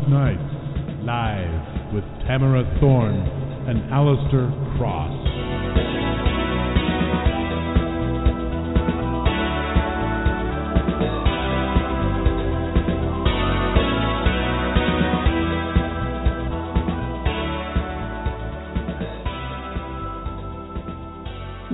[0.00, 3.20] Haunted Nights, live with Tamara Thorne
[3.68, 5.26] and Alistair Cross.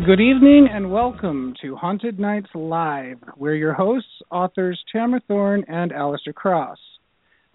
[0.04, 3.18] Good evening and welcome to Haunted Nights Live.
[3.36, 6.78] We're your hosts, authors Tamara Thorne and Alistair Cross.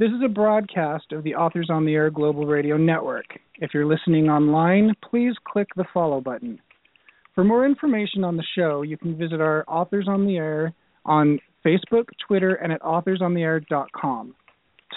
[0.02, 3.38] This is a broadcast of the Authors on the Air Global Radio Network.
[3.60, 6.60] If you're listening online, please click the follow button.
[7.36, 10.74] For more information on the show, you can visit our Authors on the Air
[11.06, 14.34] on Facebook, Twitter, and at authorsontheair.com.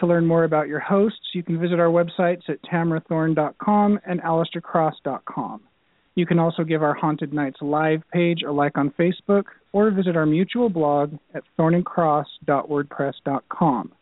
[0.01, 5.61] To learn more about your hosts, you can visit our websites at tamarathorne.com and alistaircross.com.
[6.15, 9.45] You can also give our Haunted Nights live page a like on Facebook
[9.75, 13.93] or visit our mutual blog at thornandcross.wordpress.com.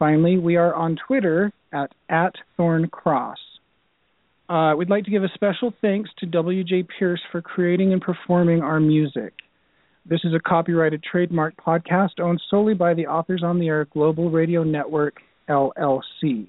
[0.00, 3.34] Finally, we are on Twitter at, at thorncross.
[4.48, 6.86] Uh, we'd like to give a special thanks to W.J.
[6.98, 9.34] Pierce for creating and performing our music.
[10.06, 14.30] This is a copyrighted trademark podcast owned solely by the Authors on the Air Global
[14.30, 15.18] Radio Network,
[15.50, 16.48] LLC.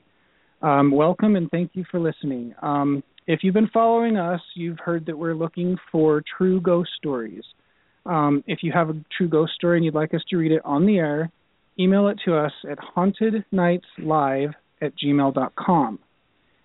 [0.61, 2.55] Um, welcome and thank you for listening.
[2.61, 7.43] Um, if you've been following us, you've heard that we're looking for true ghost stories.
[8.05, 10.61] Um, if you have a true ghost story and you'd like us to read it
[10.63, 11.29] on the air,
[11.79, 15.99] email it to us at hauntednightslive at gmail.com.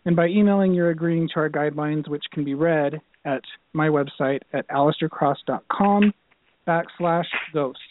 [0.05, 4.41] And by emailing, you're agreeing to our guidelines, which can be read at my website
[4.53, 6.15] at alistaircross.com
[6.67, 7.83] backslash ghosts.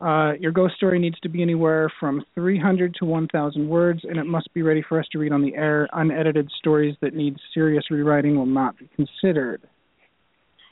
[0.00, 4.24] Uh, your ghost story needs to be anywhere from 300 to 1,000 words, and it
[4.24, 5.88] must be ready for us to read on the air.
[5.94, 9.62] Unedited stories that need serious rewriting will not be considered.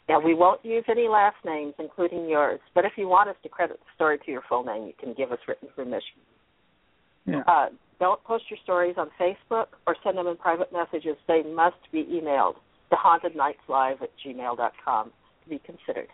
[0.08, 2.60] Yeah, we won't use any last names, including yours.
[2.74, 5.14] But if you want us to credit the story to your full name, you can
[5.14, 6.20] give us written permission.
[7.26, 7.42] Yeah.
[7.48, 7.68] Uh,
[8.00, 11.16] don't post your stories on Facebook or send them in private messages.
[11.26, 12.56] They must be emailed
[12.90, 15.12] to hauntednightslive at gmail.com
[15.44, 16.08] to be considered.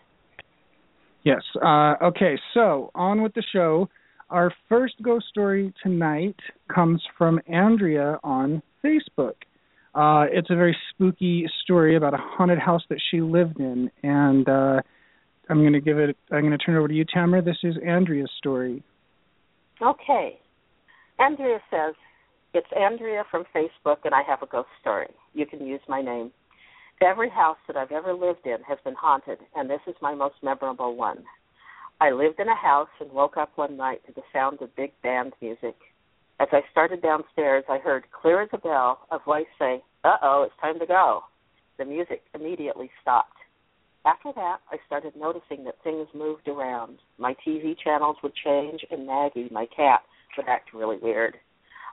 [1.24, 1.42] Yes.
[1.60, 3.88] Uh, okay, so on with the show.
[4.30, 6.36] Our first ghost story tonight
[6.72, 9.34] comes from Andrea on Facebook.
[9.94, 14.48] Uh, it's a very spooky story about a haunted house that she lived in, and
[14.48, 14.80] uh,
[15.48, 16.16] I'm going to give it.
[16.30, 17.42] I'm going to turn it over to you, Tamara.
[17.42, 18.84] This is Andrea's story.
[19.82, 20.38] Okay.
[21.18, 21.94] Andrea says,
[22.54, 25.08] It's Andrea from Facebook, and I have a ghost story.
[25.34, 26.30] You can use my name.
[27.02, 30.36] Every house that I've ever lived in has been haunted, and this is my most
[30.42, 31.24] memorable one.
[32.00, 34.92] I lived in a house and woke up one night to the sound of big
[35.02, 35.76] band music.
[36.40, 40.44] As I started downstairs, I heard clear as a bell a voice say, Uh oh,
[40.44, 41.20] it's time to go.
[41.76, 43.36] The music immediately stopped.
[44.06, 46.96] After that, I started noticing that things moved around.
[47.18, 50.00] My TV channels would change, and Maggie, my cat,
[50.38, 51.36] would act really weird.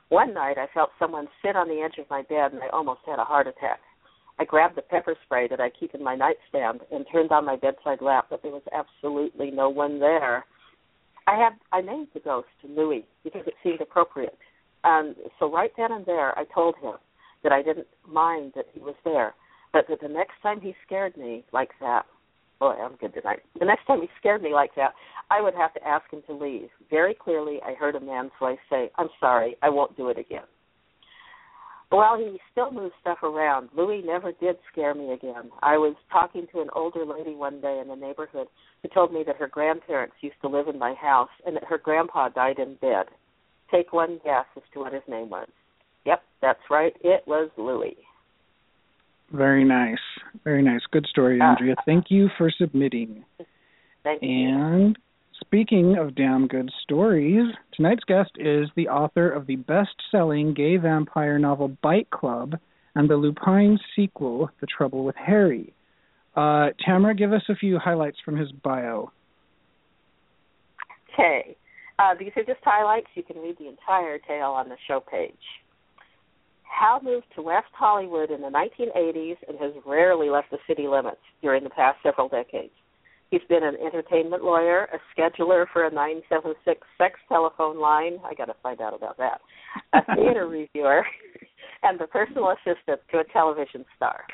[0.08, 3.00] One night, I felt someone sit on the edge of my bed, and I almost
[3.04, 3.80] had a heart attack.
[4.38, 7.56] I grabbed the pepper spray that I keep in my nightstand and turned on my
[7.56, 10.46] bedside lamp, but there was absolutely no one there.
[11.28, 14.38] I had I named the ghost Louis because it seemed appropriate.
[14.84, 16.94] And so right then and there I told him
[17.42, 19.34] that I didn't mind that he was there,
[19.72, 22.06] but that the next time he scared me like that
[22.58, 23.40] boy, I'm good tonight.
[23.58, 24.94] The next time he scared me like that,
[25.30, 26.68] I would have to ask him to leave.
[26.90, 30.44] Very clearly I heard a man's voice say, I'm sorry, I won't do it again.
[31.90, 35.50] While he still moved stuff around, Louis never did scare me again.
[35.62, 38.48] I was talking to an older lady one day in the neighborhood
[38.82, 41.78] who told me that her grandparents used to live in my house and that her
[41.78, 43.06] grandpa died in bed.
[43.70, 45.48] Take one guess as to what his name was.
[46.04, 46.94] Yep, that's right.
[47.02, 47.96] It was Louis.
[49.32, 49.98] Very nice.
[50.44, 50.80] Very nice.
[50.90, 51.74] Good story, Andrea.
[51.84, 53.24] Thank you for submitting.
[54.02, 54.28] Thank you.
[54.28, 54.98] And
[55.38, 60.78] speaking of damn good stories, tonight's guest is the author of the best selling gay
[60.78, 62.54] vampire novel Bite Club
[62.94, 65.74] and the Lupine sequel, The Trouble with Harry.
[66.34, 69.12] Uh, Tamara, give us a few highlights from his bio.
[71.12, 71.56] Okay.
[71.98, 73.08] Uh, these are just highlights.
[73.14, 75.34] You can read the entire tale on the show page.
[76.62, 81.20] Hal moved to West Hollywood in the 1980s and has rarely left the city limits
[81.42, 82.72] during the past several decades.
[83.30, 88.18] He's been an entertainment lawyer, a scheduler for a 976 sex telephone line.
[88.24, 89.40] I got to find out about that.
[89.92, 91.04] A theater reviewer,
[91.82, 94.24] and the personal assistant to a television star.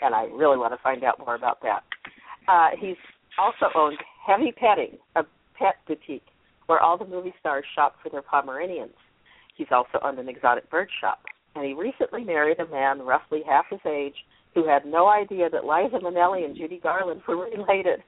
[0.00, 1.82] And I really want to find out more about that.
[2.48, 2.96] Uh, he's
[3.38, 5.24] also owned Heavy Petting, a
[5.58, 6.24] pet boutique
[6.70, 8.94] where all the movie stars shop for their Pomeranians.
[9.56, 11.18] He's also owned an exotic bird shop.
[11.56, 14.14] And he recently married a man roughly half his age
[14.54, 18.04] who had no idea that Liza Minnelli and Judy Garland were related.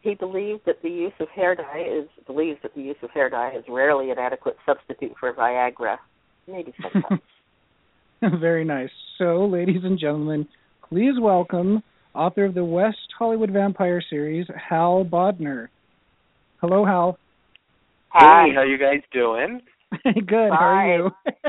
[0.00, 3.28] He believed that the use of hair dye is believes that the use of hair
[3.28, 5.98] dye is rarely an adequate substitute for Viagra.
[6.46, 7.20] Maybe sometimes.
[8.40, 8.90] Very nice.
[9.18, 10.48] So, ladies and gentlemen,
[10.88, 11.82] please welcome
[12.14, 15.68] author of the West Hollywood Vampire series, Hal Bodner.
[16.60, 17.18] Hello, Hal.
[18.10, 18.48] Hi.
[18.48, 19.60] Hey, how you guys doing?
[20.04, 20.50] Good.
[20.50, 21.10] How are you?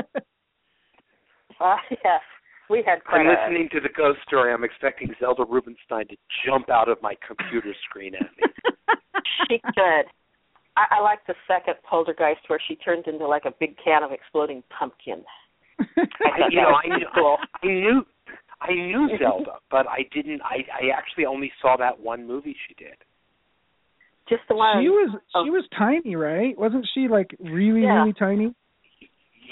[1.60, 2.20] uh, yes,
[2.68, 4.52] we had quite I'm a- listening to the ghost story.
[4.52, 6.16] I'm expecting Zelda Rubinstein to
[6.46, 8.52] jump out of my computer screen at me.
[9.48, 10.06] she could.
[10.76, 14.12] I, I like the second poltergeist where she turned into like a big can of
[14.12, 15.24] exploding pumpkin.
[15.80, 15.84] I
[16.24, 17.38] I, you know, I knew, cool.
[17.62, 18.06] I knew,
[18.60, 20.42] I knew Zelda, but I didn't.
[20.42, 22.96] I, I actually only saw that one movie she did.
[24.30, 24.80] Just the one.
[24.82, 25.44] she was Oh.
[25.44, 26.56] she was tiny, right?
[26.56, 27.98] Wasn't she like really Yeah.
[28.00, 28.54] really tiny?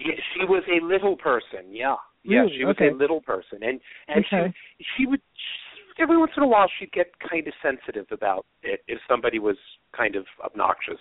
[0.06, 1.74] Yeah, she was a little person.
[1.74, 2.56] Yeah, yeah, Really?
[2.58, 2.88] she was Okay.
[2.88, 4.54] a little person, and and Okay.
[4.78, 8.46] she she would she, every once in a while she'd get kind of sensitive about
[8.62, 9.56] it if somebody was
[9.92, 11.00] kind of obnoxious.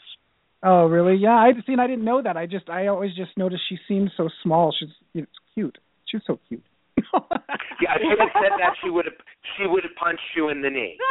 [0.63, 1.15] Oh, really?
[1.15, 1.80] Yeah, I seen.
[1.80, 2.35] I didn't know that.
[2.35, 4.71] I just I always just noticed she seemed so small.
[4.71, 5.77] She's it's cute.
[6.06, 6.63] She's so cute.
[7.79, 9.13] Yeah, if she had said that, she would have
[9.55, 10.97] she would have punched you in the knee.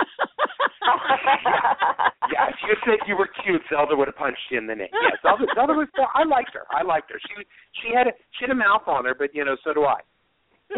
[2.33, 4.91] Yeah, if you said you were cute, Zelda would have punched you in the knee.
[4.93, 5.89] Yeah, Zelda, Zelda was.
[6.15, 6.67] I liked her.
[6.71, 7.19] I liked her.
[7.23, 7.45] She
[7.83, 10.01] she had a she had a mouth on her, but you know, so do I.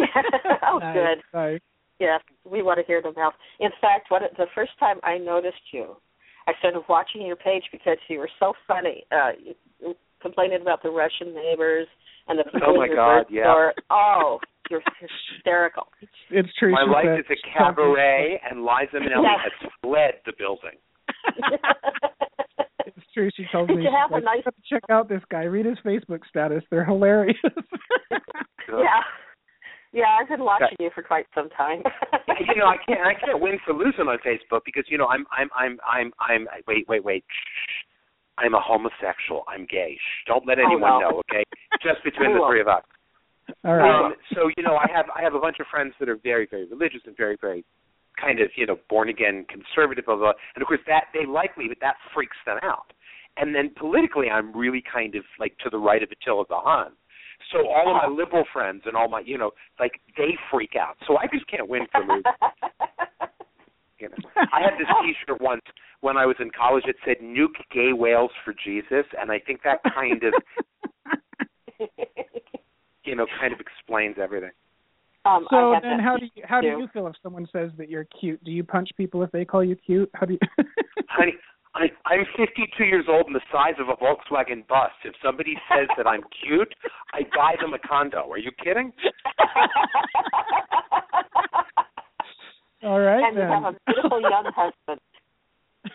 [0.69, 1.19] oh, Nice, good.
[1.32, 1.60] nice.
[1.99, 3.32] Yes, we want to hear the mouth.
[3.60, 5.96] In fact, what the first time I noticed you,
[6.46, 9.05] I started watching your page because you were so funny.
[9.10, 11.87] Uh, you, you complaining about the Russian neighbors
[12.28, 13.44] and the people Oh, my in your God, yeah.
[13.44, 13.75] store.
[13.90, 14.38] Oh,
[14.70, 15.88] you're hysterical.
[16.31, 16.73] It's true.
[16.73, 19.53] My life said- is a cabaret, and Liza Minnelli Yes.
[19.62, 20.79] has fled the building.
[22.87, 23.29] It's true.
[23.37, 25.43] She tells Did me you have she's a nice- have to check out this guy.
[25.44, 26.62] Read his Facebook status.
[26.70, 27.37] They're hilarious.
[28.69, 29.03] yeah,
[29.93, 30.17] yeah.
[30.20, 31.82] I've been watching you for quite some time.
[32.41, 35.26] you know, I can't I can't win for losing on Facebook because you know I'm
[35.31, 37.25] I'm I'm I'm I'm wait wait wait.
[38.38, 39.44] I'm a homosexual.
[39.49, 39.97] I'm gay.
[39.97, 40.26] Shh.
[40.29, 41.11] Don't let Oh, anyone no.
[41.11, 41.43] know, okay?
[41.82, 42.85] Just between the three of us.
[43.65, 44.06] All right.
[44.06, 46.47] Um, so you know, I have I have a bunch of friends that are very
[46.50, 47.65] very religious and very very
[48.21, 50.41] kind of you know born again conservative, blah, blah, blah.
[50.55, 52.93] and of course that they like me, but that freaks them out.
[53.37, 56.93] And then politically, I'm really kind of like to the right of Attila the Hun.
[57.53, 60.97] So all of my liberal friends and all my you know like they freak out.
[61.06, 62.23] So I just can't win for losing.
[64.01, 65.62] You know, I had this T-shirt once
[66.03, 66.85] when I was in college.
[66.87, 70.35] It said "Nuke gay whales for Jesus," and I think that kind of
[73.08, 74.50] you know kind of explains everything.
[75.24, 77.88] um, so have then, how do you how do you feel if someone says that
[77.88, 78.43] you're cute?
[78.44, 80.10] Do you punch people if they call you cute?
[80.15, 80.41] How do you?
[81.08, 81.32] Honey,
[81.74, 84.91] I, I'm 52 years old and the size of a Volkswagen bus.
[85.05, 86.72] If somebody says that I'm cute,
[87.15, 88.31] I buy them a condo.
[88.31, 88.93] Are you kidding?
[92.84, 95.00] All right and you have a beautiful young husband.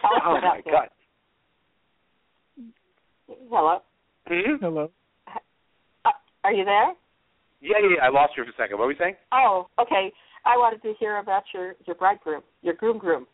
[0.03, 0.63] Oh my him.
[0.71, 0.89] God.
[3.49, 3.79] Hello.
[4.27, 4.55] Hmm?
[4.59, 4.91] Hello.
[6.43, 6.93] Are you there?
[7.63, 8.03] Yeah, yeah, yeah.
[8.05, 8.77] I lost you for a second.
[8.77, 9.15] What were you saying?
[9.31, 10.11] Oh, okay.
[10.45, 13.25] I wanted to hear about your your bridegroom, your groom groom.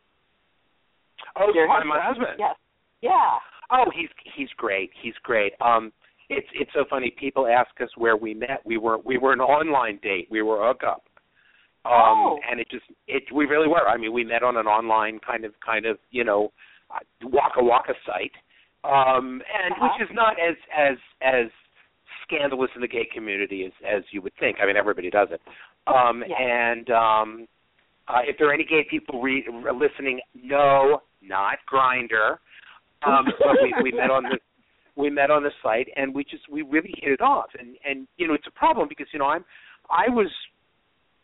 [1.35, 2.37] Oh, Your my, my husband.
[2.37, 2.55] Yes.
[3.01, 3.37] Yeah.
[3.71, 4.91] Oh, he's he's great.
[5.01, 5.53] He's great.
[5.61, 5.91] Um,
[6.29, 7.11] it's it's so funny.
[7.19, 8.61] People ask us where we met.
[8.65, 10.27] We were we were an online date.
[10.29, 11.03] We were hook up.
[11.85, 12.39] Um, Oh.
[12.49, 13.87] and it just it we really were.
[13.87, 16.51] I mean, we met on an online kind of kind of you know
[16.91, 18.33] uh, waka waka site,
[18.83, 19.89] um, and Uh-huh.
[19.97, 21.45] which is not as as as
[22.29, 24.57] scandalous in the gay community as as you would think.
[24.61, 25.41] I mean, everybody does it.
[25.87, 26.35] Um, Yeah.
[26.39, 27.47] And um,
[28.07, 32.37] uh, if there are any gay people re- listening, no, not Grindr.
[33.05, 34.37] Um, but we, we met on the
[34.95, 37.47] we met on the site, and we just we really hit it off.
[37.57, 39.45] And and you know, it's a problem because you know I'm
[39.89, 40.29] I was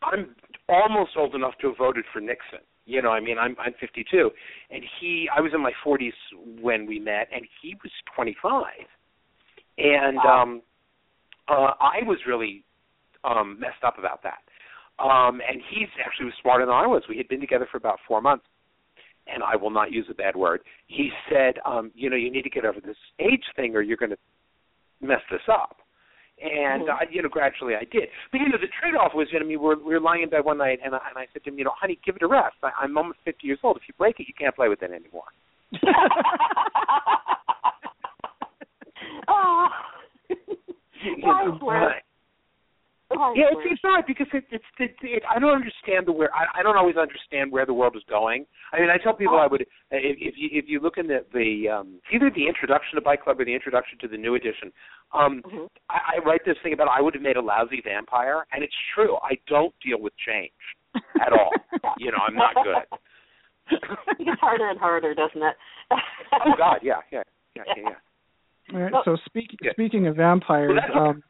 [0.02, 0.36] I'm
[0.70, 2.60] almost old enough to have voted for Nixon.
[2.86, 4.30] You know, I mean, I'm I'm 52,
[4.70, 6.14] and he I was in my 40s
[6.62, 8.64] when we met, and he was 25,
[9.80, 10.44] and Wow.
[10.44, 10.62] um,
[11.48, 12.64] uh, I was really
[13.24, 14.40] um messed up about that.
[14.98, 17.04] Um, and he's actually was smarter than I was.
[17.10, 18.46] We had been together for about four months,
[19.28, 20.62] and I will not use a bad word.
[20.88, 23.98] He said, um, you know, you need to get over this age thing, or you're
[23.98, 24.18] going to
[25.02, 25.80] mess this up.
[26.42, 26.90] And Mhm.
[26.90, 28.10] I, you know, gradually I did.
[28.32, 30.24] But you know, the trade-off was, you know, I mean, we were, we were lying
[30.24, 32.16] in bed one night, and I, and I said to him, you know, honey, give
[32.16, 32.56] it a rest.
[32.64, 33.78] I, I'm almost 50 years old.
[33.78, 35.24] If you break it, you can't play with it anymore.
[39.28, 39.68] oh.
[41.06, 41.96] You Wise know, words.
[43.12, 46.12] uh, Wise yeah, it's, it's not because it, it's it, it, I don't understand the
[46.12, 48.46] where I, I don't always understand where the world is going.
[48.74, 51.24] I mean, I tell people I would if, if you if you look in the
[51.34, 54.72] the um, either the introduction to Bite Club or the introduction to the new edition.
[55.14, 55.70] Um, Mhm.
[55.90, 58.76] I, I write this thing about I would have made a lousy vampire, and it's
[58.96, 59.18] true.
[59.22, 60.52] I don't deal with change
[61.22, 61.52] at all.
[62.00, 62.84] you know, I'm not good.
[64.20, 65.56] it gets harder and harder, doesn't it?
[65.92, 67.24] oh God, yeah, yeah,
[67.56, 67.84] yeah, yeah.
[67.84, 67.96] yeah.
[68.74, 68.92] All right.
[68.92, 69.72] Well- So speak, Yeah.
[69.72, 71.24] speaking of vampires, Well, um,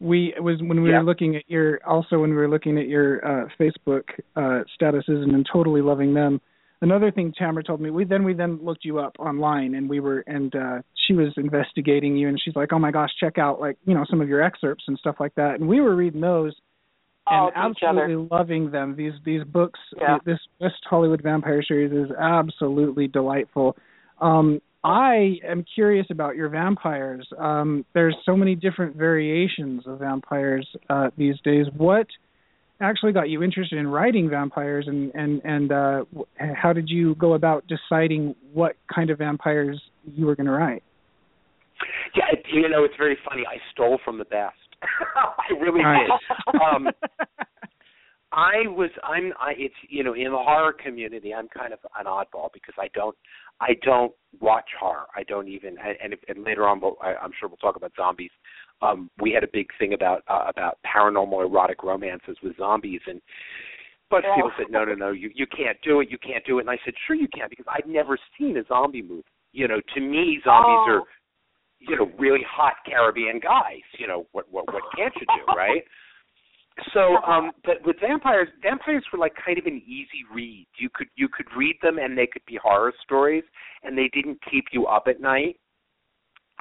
[0.00, 0.98] we was when we Yeah.
[0.98, 4.04] were looking at your also when we were looking at your uh, Facebook
[4.36, 6.40] uh, statuses and, and totally loving them.
[6.82, 10.00] Another thing Tamara told me, we then we then looked you up online and we
[10.00, 13.60] were and uh she was investigating you and she's like, "Oh my gosh, check out
[13.60, 16.20] like, you know, some of your excerpts and stuff like that." And we were reading
[16.20, 16.54] those
[17.28, 18.94] oh, and each absolutely loving them.
[18.96, 20.18] These these books, Yeah.
[20.26, 23.76] this West Hollywood Vampire series is absolutely delightful.
[24.20, 27.26] Um, I am curious about your vampires.
[27.38, 31.66] Um, there's so many different variations of vampires uh, these days.
[31.76, 32.06] What
[32.80, 36.04] actually got you interested in writing vampires, and and and uh,
[36.54, 39.80] how did you go about deciding what kind of vampires
[40.14, 40.84] you were going to write?
[42.14, 43.42] Yeah, it, you know, it's very funny.
[43.44, 44.54] I stole from the best.
[45.16, 46.08] I really Nice.
[46.52, 46.60] did.
[46.60, 46.88] Um,
[48.32, 52.06] I was I'm I it's you know in the horror community I'm kind of an
[52.06, 53.16] oddball because I don't
[53.60, 57.48] I don't watch horror I don't even and and, later on we'll, I, I'm sure
[57.48, 58.32] we'll talk about zombies
[58.82, 63.20] um we had a big thing about uh, about paranormal erotic romances with zombies and
[64.10, 64.34] but Yeah.
[64.34, 66.70] people said no no no you you can't do it you can't do it and
[66.70, 70.00] I said sure you can because I've never seen a zombie movie you know to
[70.00, 70.90] me zombies Oh.
[70.90, 71.02] are
[71.78, 75.84] you know really hot Caribbean guys you know what what what can't you do right
[76.92, 80.66] so, um, but with vampires, vampires were like kind of an easy read.
[80.78, 83.44] You could you could read them, and they could be horror stories,
[83.82, 85.58] and they didn't keep you up at night.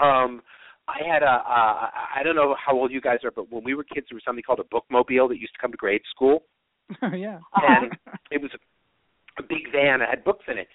[0.01, 0.41] Um,
[0.87, 3.73] I had a uh, I don't know how old you guys are, but when we
[3.73, 6.43] were kids, there was something called a bookmobile that used to come to grade school,
[7.13, 7.39] yeah.
[7.55, 7.91] and
[8.31, 10.67] it was a, a big van that had books in it.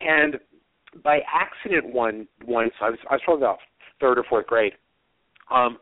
[0.00, 0.38] And
[1.04, 3.58] by accident, one once I was I was probably about
[4.00, 4.72] third or fourth grade.
[5.50, 5.78] Um,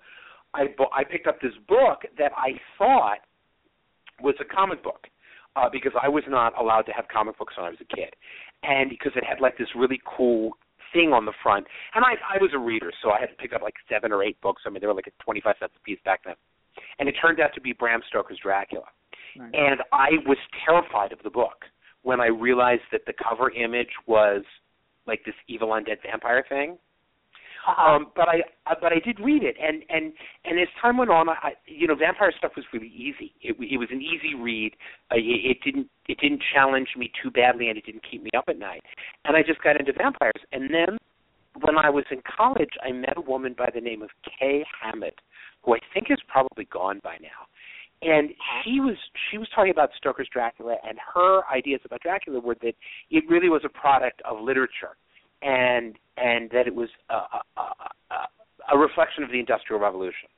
[0.56, 3.18] I bu- I picked up this book that I thought
[4.20, 5.06] was a comic book
[5.54, 8.14] uh, because I was not allowed to have comic books when I was a kid,
[8.62, 10.56] and because it had like this really cool
[10.92, 11.66] thing on the front.
[11.94, 14.22] And I I was a reader, so I had to pick up like seven or
[14.24, 14.62] eight books.
[14.66, 16.34] I mean, they were like twenty five cents a piece back then,
[16.98, 18.86] and it turned out to be Bram Stoker's Dracula.
[19.36, 19.50] Nice.
[19.52, 21.64] And I was terrified of the book
[22.02, 24.42] when I realized that the cover image was
[25.06, 26.78] like this evil undead vampire thing.
[27.66, 27.96] Uh-huh.
[27.96, 28.42] Um, but I
[28.80, 30.12] but I did read it, and and
[30.44, 33.34] and as time went on, I, I you know vampire stuff was really easy.
[33.42, 34.72] It, it was an easy read.
[35.10, 38.30] Uh, it, it didn't it didn't challenge me too badly, and it didn't keep me
[38.36, 38.82] up at night.
[39.24, 40.40] And I just got into vampires.
[40.52, 40.96] And then
[41.60, 45.18] when I was in college, I met a woman by the name of Kay Hammett,
[45.62, 47.50] who I think is probably gone by now.
[48.02, 48.30] And
[48.62, 48.96] she was
[49.28, 52.74] she was talking about Stoker's Dracula, and her ideas about Dracula were that
[53.10, 54.94] it really was a product of literature
[55.42, 60.28] and and that it was a, a, a, a reflection of the Industrial Revolution.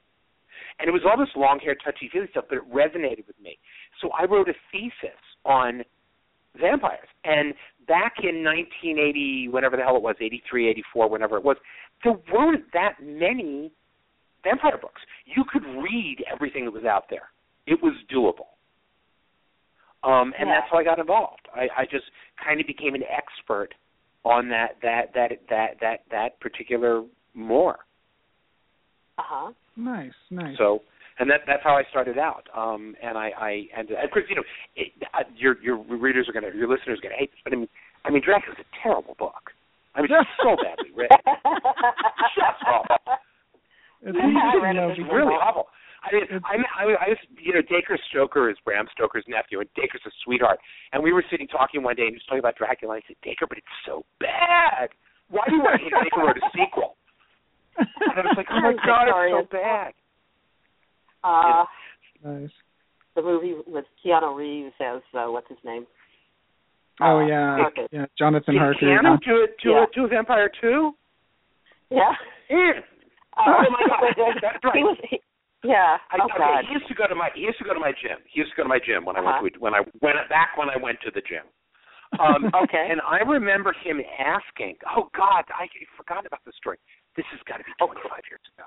[0.81, 3.59] And it was all this long hair, touchy-feely stuff, but it resonated with me.
[4.01, 5.83] So I wrote a thesis on
[6.61, 7.09] vampires.
[7.25, 7.55] And
[7.87, 11.57] back in 1980, whatever the hell it was, 83, 84, whenever it was,
[12.05, 13.73] there weren't that many
[14.45, 15.01] vampire books.
[15.27, 17.31] You could read everything that was out there.
[17.67, 18.55] It was doable.
[20.09, 20.61] Um, and Yeah.
[20.61, 21.49] that's how I got involved.
[21.55, 22.05] I, I just
[22.45, 23.71] kind of became an expert
[24.25, 27.03] on that that that that that that particular
[27.35, 27.79] more.
[29.19, 29.53] Uh-huh.
[29.77, 30.57] Nice, nice.
[30.59, 30.81] So,
[31.19, 32.49] and that that's how I started out.
[32.57, 34.45] Um, and I I and of course you know
[34.77, 37.57] it, uh, your your readers are gonna your listeners are gonna hate this, but I
[37.57, 37.69] mean
[38.05, 39.51] I mean Dracula's a terrible book.
[39.95, 41.19] I mean it's so badly written.
[41.25, 42.97] Just awful.
[44.03, 45.67] it's I interesting read it though as It's really awful.
[46.03, 49.61] I mean, It's- I, I, I was, you know, Dacre Stoker is Bram Stoker's nephew,
[49.61, 50.59] and Dacre's a sweetheart.
[50.93, 52.95] And we were sitting talking one day, and he was talking about Dracula.
[52.95, 54.91] And I said, Dacre, but it's so bad.
[55.29, 56.95] Why do you want to Dacre wrote a sequel?
[57.79, 57.89] And
[58.19, 59.93] I was like, oh my god, it's so bad.
[61.25, 61.65] Uh,
[62.25, 62.51] nice.
[63.17, 65.87] the movie with Keanu Reeves as uh, what's his name?
[67.01, 67.87] Oh uh, yeah, Harker.
[67.93, 68.07] yeah.
[68.19, 68.79] Jonathan Did Harker.
[68.83, 69.85] Keanu do it to Yeah.
[69.85, 70.93] a to a vampire too?
[71.91, 72.13] Yeah.
[72.51, 72.73] Yeah.
[73.37, 74.75] Uh, Oh my God, that's right.
[74.77, 74.97] He was.
[75.11, 75.21] He,
[75.65, 75.99] yeah.
[76.11, 76.65] I, oh okay, God.
[76.67, 78.19] he used to go to my he used to go to my gym.
[78.31, 79.43] He used to go to my gym when I Uh-huh.
[79.43, 81.45] went to when I went back when I went to the gym.
[82.21, 82.89] Um, Okay.
[82.91, 86.79] And I remember him asking, "Oh God, I forgot about the story.
[87.17, 88.67] This has got to be Oh, 25 years ago."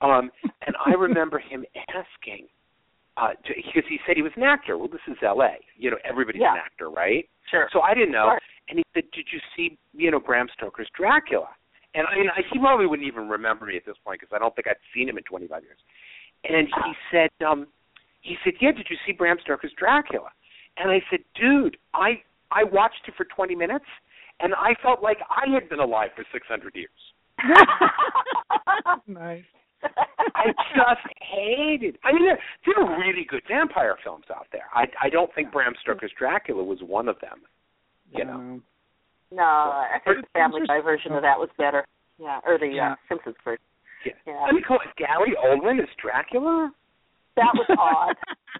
[0.00, 0.30] Um,
[0.66, 2.46] and I remember him asking,
[3.16, 4.78] uh, to, because he said he was an actor.
[4.78, 5.58] Well, this is L.A.
[5.76, 6.52] You know, everybody's Yeah.
[6.54, 7.28] an actor, right?
[7.50, 7.68] Sure.
[7.72, 8.30] So I didn't know.
[8.30, 8.40] Sure.
[8.68, 11.48] And he said, "Did you see, you know, Bram Stoker's Dracula?"
[11.94, 14.38] And I mean, I, he probably wouldn't even remember me at this point because I
[14.38, 15.78] don't think I'd seen him in 25 years.
[16.44, 17.66] And he said, um,
[18.20, 20.28] he said, "Yeah, did you see Bram Stoker's Dracula?"
[20.76, 23.84] And I said, "Dude, I I watched it for 20 minutes,
[24.40, 26.88] and I felt like I had been alive for 600 years.
[29.06, 29.44] nice.
[30.34, 31.98] I just hated.
[32.04, 34.66] I mean, there, there are really good vampire films out there.
[34.74, 37.42] I I don't think Bram Stoker's Dracula was one of them.
[38.10, 38.60] You know,
[39.30, 41.84] no, I think the Family Guy version of that was better.
[42.18, 42.92] Yeah, or the Yeah.
[42.92, 43.62] uh, Simpsons version.
[44.06, 44.12] Yeah.
[44.26, 44.32] Yeah.
[44.48, 46.70] I mean, come on, Gary Oldman is Dracula.
[47.36, 48.16] That was odd,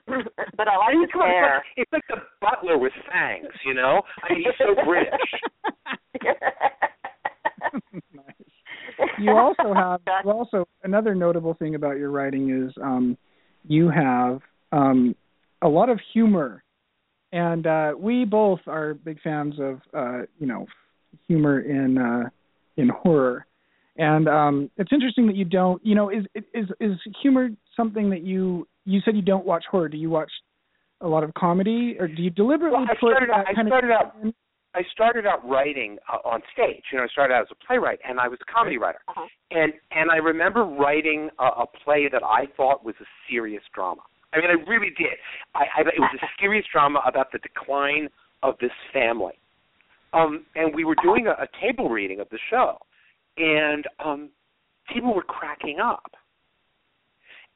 [0.57, 1.63] but I I like mean, his hair.
[1.77, 3.53] it's like, like the butler with fangs.
[3.65, 5.11] You know, I mean, he's so British.
[8.15, 9.09] nice.
[9.19, 13.17] You also have you also another notable thing about your writing is um,
[13.65, 14.41] you have
[14.73, 15.15] um,
[15.63, 16.63] a lot of humor,
[17.33, 20.67] and uh, we both are big fans of uh, you know
[21.27, 22.29] humor in uh,
[22.77, 23.45] in horror.
[23.99, 26.25] And um, it's interesting that you don't, you know, is
[26.55, 29.89] is is humor something that you you said you don't watch horror?
[29.89, 30.31] Do you watch
[31.01, 33.67] a lot of comedy, or do you deliberately Well, I put started out- that I
[33.67, 34.35] started of out- in?
[34.75, 36.83] I started out writing uh, on stage.
[36.93, 39.01] You know, I started out as a playwright, and I was a comedy writer.
[39.09, 39.27] Uh-huh.
[39.51, 44.03] And and I remember writing a, a play that I thought was a serious drama.
[44.33, 45.17] I mean, I really did.
[45.55, 48.09] I, I it was a serious drama about the decline
[48.45, 49.35] of this family.
[50.13, 52.79] Um, and we were doing a, a table reading of the show,
[53.39, 54.31] and um,
[54.93, 56.13] people were cracking up.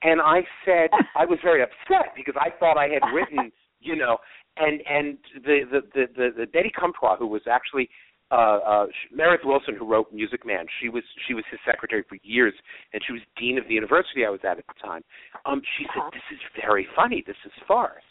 [0.03, 4.19] And I said I was very upset because I thought I had written, you know,
[4.57, 7.89] and and the the the, the, the Betty Comtois, who was actually
[8.31, 12.17] uh, uh, Meredith Willson, who wrote Music Man, she was she was his secretary for
[12.23, 12.55] years,
[12.93, 15.03] and she was dean of the university I was at at the time.
[15.45, 16.09] Um, she Uh-huh.
[16.11, 17.23] said, "This is very funny.
[17.27, 18.03] This is farce,"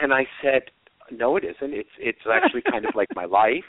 [0.00, 0.62] and I said,
[1.10, 1.72] "No, it isn't.
[1.74, 3.64] It's it's actually kind of like my life."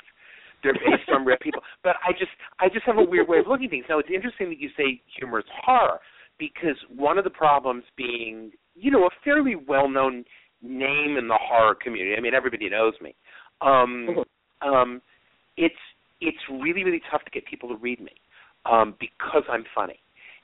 [0.65, 3.47] They're based on real people, but I just I just have a weird way of
[3.47, 3.85] looking at things.
[3.87, 5.99] Now it's interesting that you say humor is horror
[6.37, 10.25] because one of the problems being, you know, a fairly well-known
[10.61, 12.15] name in the horror community.
[12.17, 13.15] I mean, everybody knows me.
[13.61, 14.23] Um,
[14.61, 15.01] um,
[15.57, 15.75] it's
[16.21, 18.11] it's really really tough to get people to read me
[18.65, 19.99] um, because I'm funny,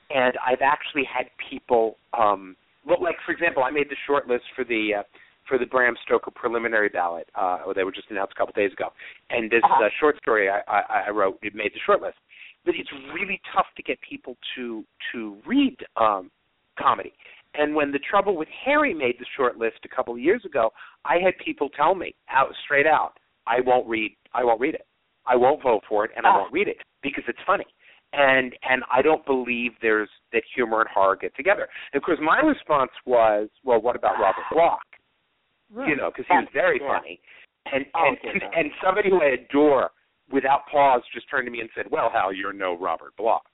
[0.09, 1.95] and I've actually had people.
[2.17, 2.55] Um,
[2.85, 5.03] well, like for example, I made the short list for the uh,
[5.51, 7.27] for the Bram Stoker preliminary ballot.
[7.35, 8.87] Uh, they were just announced a couple days ago,
[9.29, 9.83] and this Uh-huh.
[9.85, 12.17] uh, short story I, I, I wrote it made the short list.
[12.63, 16.31] But it's really tough to get people to to read um,
[16.79, 17.13] comedy.
[17.53, 20.71] And when the trouble with Harry made the short list a couple of years ago,
[21.03, 23.13] I had people tell me out straight out,
[23.45, 24.85] I won't read I won't read it.
[25.25, 26.37] I won't vote for it and I Ah.
[26.39, 27.65] won't read it because it's funny.
[28.13, 31.67] And and I don't believe there's that humor and horror get together.
[31.91, 34.45] And of course my response was, well, what about Robert
[35.71, 35.87] Bloch?
[35.87, 36.99] You know, because he was very Yeah.
[36.99, 37.21] funny.
[37.71, 38.53] And Oh, and goodness.
[38.55, 39.91] and somebody who I adore
[40.29, 43.45] without pause just turned to me and said, "Well, Hal, you're no Robert Bloch."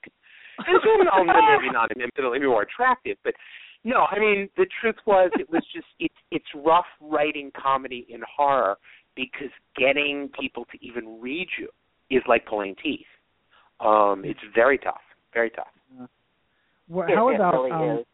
[0.66, 3.34] And so no, maybe not infinitely more attractive, but
[3.84, 8.22] no, I mean the truth was it was just it's it's rough writing comedy in
[8.22, 8.78] horror
[9.14, 11.68] because getting people to even read you
[12.10, 13.06] is like pulling teeth.
[13.80, 15.02] Um, it's very tough,
[15.32, 15.68] very tough.
[16.88, 18.06] Well, how it about really um, is.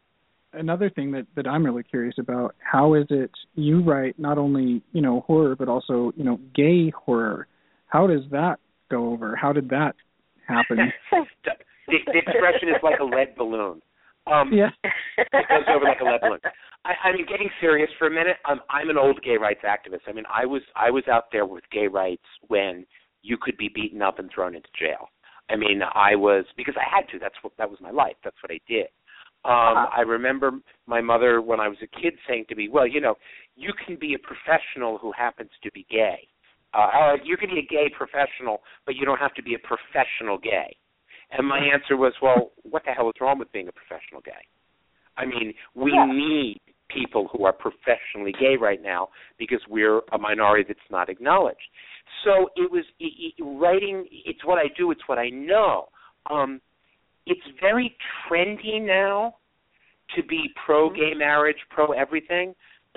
[0.56, 2.54] Another thing that that I'm really curious about?
[2.58, 6.90] How is it you write not only you know horror but also you know gay
[6.90, 7.46] horror?
[7.86, 8.56] How does that
[8.90, 9.36] go over?
[9.36, 9.94] How did that
[10.48, 10.78] happen?
[11.12, 13.80] the, the expression is like a lead balloon.
[14.26, 14.70] Um, yeah.
[15.18, 16.40] it goes over like a lead balloon.
[16.84, 18.36] I, I mean, getting serious for a minute.
[18.46, 20.08] I'm I'm an old gay rights activist.
[20.08, 22.86] I mean, I was I was out there with gay rights when
[23.22, 25.08] you could be beaten up and thrown into jail.
[25.50, 27.18] I mean, I was because I had to.
[27.18, 28.16] That's what that was my life.
[28.22, 28.86] That's what I did.
[29.44, 29.90] Um, Uh-huh.
[29.92, 30.52] I remember
[30.86, 33.16] my mother when I was a kid saying to me, "Well, you know,
[33.56, 36.28] you can be a professional who happens to be gay.
[36.72, 40.38] Uh, you can be a gay professional, but you don't have to be a professional
[40.38, 40.76] gay."
[41.30, 44.44] And my answer was, "Well, what the hell is wrong with being a professional gay?
[45.16, 46.06] I mean, we Yeah.
[46.06, 51.68] need people who are professionally gay right now because we're a minority that's not acknowledged."
[52.24, 54.08] So it was it, it, writing.
[54.10, 54.90] It's what I do.
[54.90, 55.90] It's what I know.
[56.26, 56.60] Um,
[57.26, 57.96] it's very
[58.28, 59.36] trendy now
[60.16, 62.54] to be pro gay marriage, pro everything.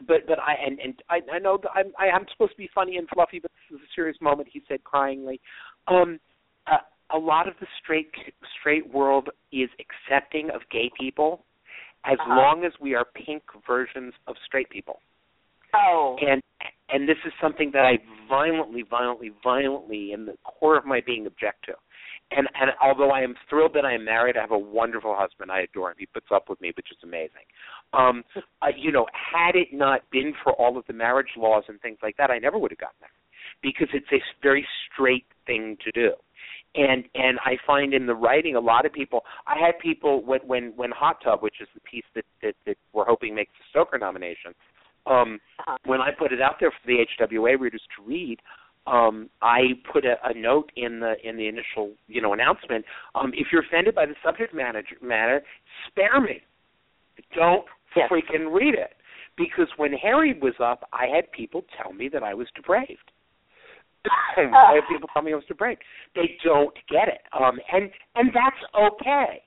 [0.07, 2.69] but but I and and I, I know that I'm I, I'm supposed to be
[2.73, 4.47] funny and fluffy, but this is a serious moment.
[4.51, 5.39] He said cryingly,
[5.87, 6.19] um,
[6.67, 6.77] uh,
[7.15, 8.11] a lot of the straight
[8.59, 11.45] straight world is accepting of gay people,
[12.05, 12.35] as Uh-huh.
[12.35, 14.99] long as we are pink versions of straight people.
[15.73, 16.17] Oh.
[16.21, 16.41] And
[16.89, 17.97] and this is something that I
[18.29, 21.73] violently, violently, violently, in the core of my being, object to.
[22.31, 25.49] And and although I am thrilled that I am married, I have a wonderful husband.
[25.51, 25.95] I adore him.
[25.97, 27.47] He puts up with me, which is amazing.
[27.93, 28.23] Um,
[28.61, 31.99] uh, you know, had it not been for all of the marriage laws and things
[32.03, 33.13] like that, I never would have gotten married
[33.61, 36.11] because it's a very straight thing to do.
[36.75, 39.21] And and I find in the writing a lot of people.
[39.47, 42.77] I had people when when when Hot Tub, which is the piece that that, that
[42.93, 44.53] we're hoping makes the Stoker nomination.
[45.05, 45.77] Um, Uh-huh.
[45.85, 48.41] when I put it out there for the HWA readers to read,
[48.87, 49.59] um, I
[49.91, 52.85] put a, a note in the in the initial you know announcement.
[53.15, 55.41] Um, if you're offended by the subject matter, matter
[55.87, 56.41] spare me.
[57.35, 58.11] Don't Yes.
[58.11, 58.93] freaking read it.
[59.37, 63.11] Because when Harry was up, I had people tell me that I was depraved.
[64.37, 65.81] I had people tell me I was depraved.
[66.15, 69.41] They don't get it, um, and and that's okay.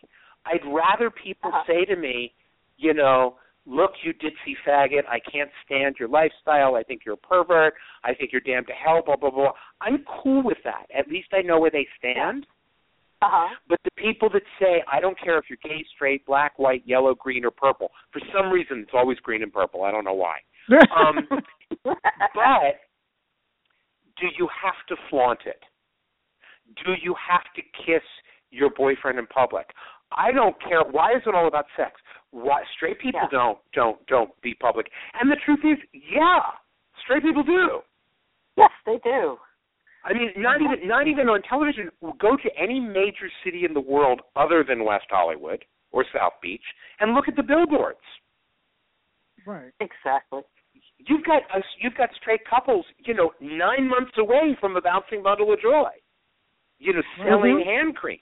[0.46, 1.62] I'd rather people Uh-huh.
[1.66, 2.33] say to me,
[2.76, 6.75] you know, look, you ditzy faggot, I can't stand your lifestyle.
[6.75, 7.75] I think you're a pervert.
[8.05, 9.03] I think you're damned to hell.
[9.05, 9.53] Blah blah blah.
[9.81, 10.87] I'm cool with that.
[10.96, 12.46] At least I know where they stand.
[13.23, 13.55] Uh huh.
[13.68, 17.14] But the people that say, I don't care if you're gay, straight, black, white, yellow,
[17.14, 19.85] green, or purple, for some reason it's always green and purple.
[19.85, 20.38] I don't know why.
[20.96, 21.27] Um,
[21.85, 22.81] but
[24.20, 25.61] do you have to flaunt it?
[26.85, 28.03] Do you have to kiss
[28.51, 29.66] your boyfriend in public?
[30.12, 30.83] I don't care.
[30.83, 31.92] Why is it all about sex?
[32.33, 33.29] Why straight people Yeah.
[33.31, 34.90] don't don't don't be public.
[35.21, 36.40] And the truth is, yeah,
[37.03, 37.83] straight people do.
[38.57, 39.38] yes, they do.
[40.05, 41.90] I mean, not even not even on television.
[42.19, 46.64] Go to any major city in the world other than West Hollywood or South Beach
[47.01, 47.99] and look at the billboards.
[49.47, 49.73] right.
[49.81, 50.43] Exactly.
[50.99, 51.64] You've got us.
[51.81, 55.90] You've got straight couples, you know, nine months away from a bouncing bundle of joy.
[56.79, 57.64] You know, selling Mhm.
[57.64, 58.21] hand cream,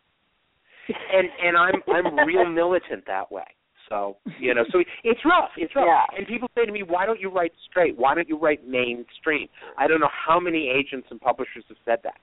[0.88, 3.44] and and I'm I'm real militant that way.
[3.88, 5.50] So you know, so it's rough.
[5.56, 5.86] It's rough.
[5.86, 6.18] Yeah.
[6.18, 7.96] And people say to me, "Why don't you write straight?
[7.96, 11.98] Why don't you write mainstream?" I don't know how many agents and publishers have said
[12.04, 12.20] that.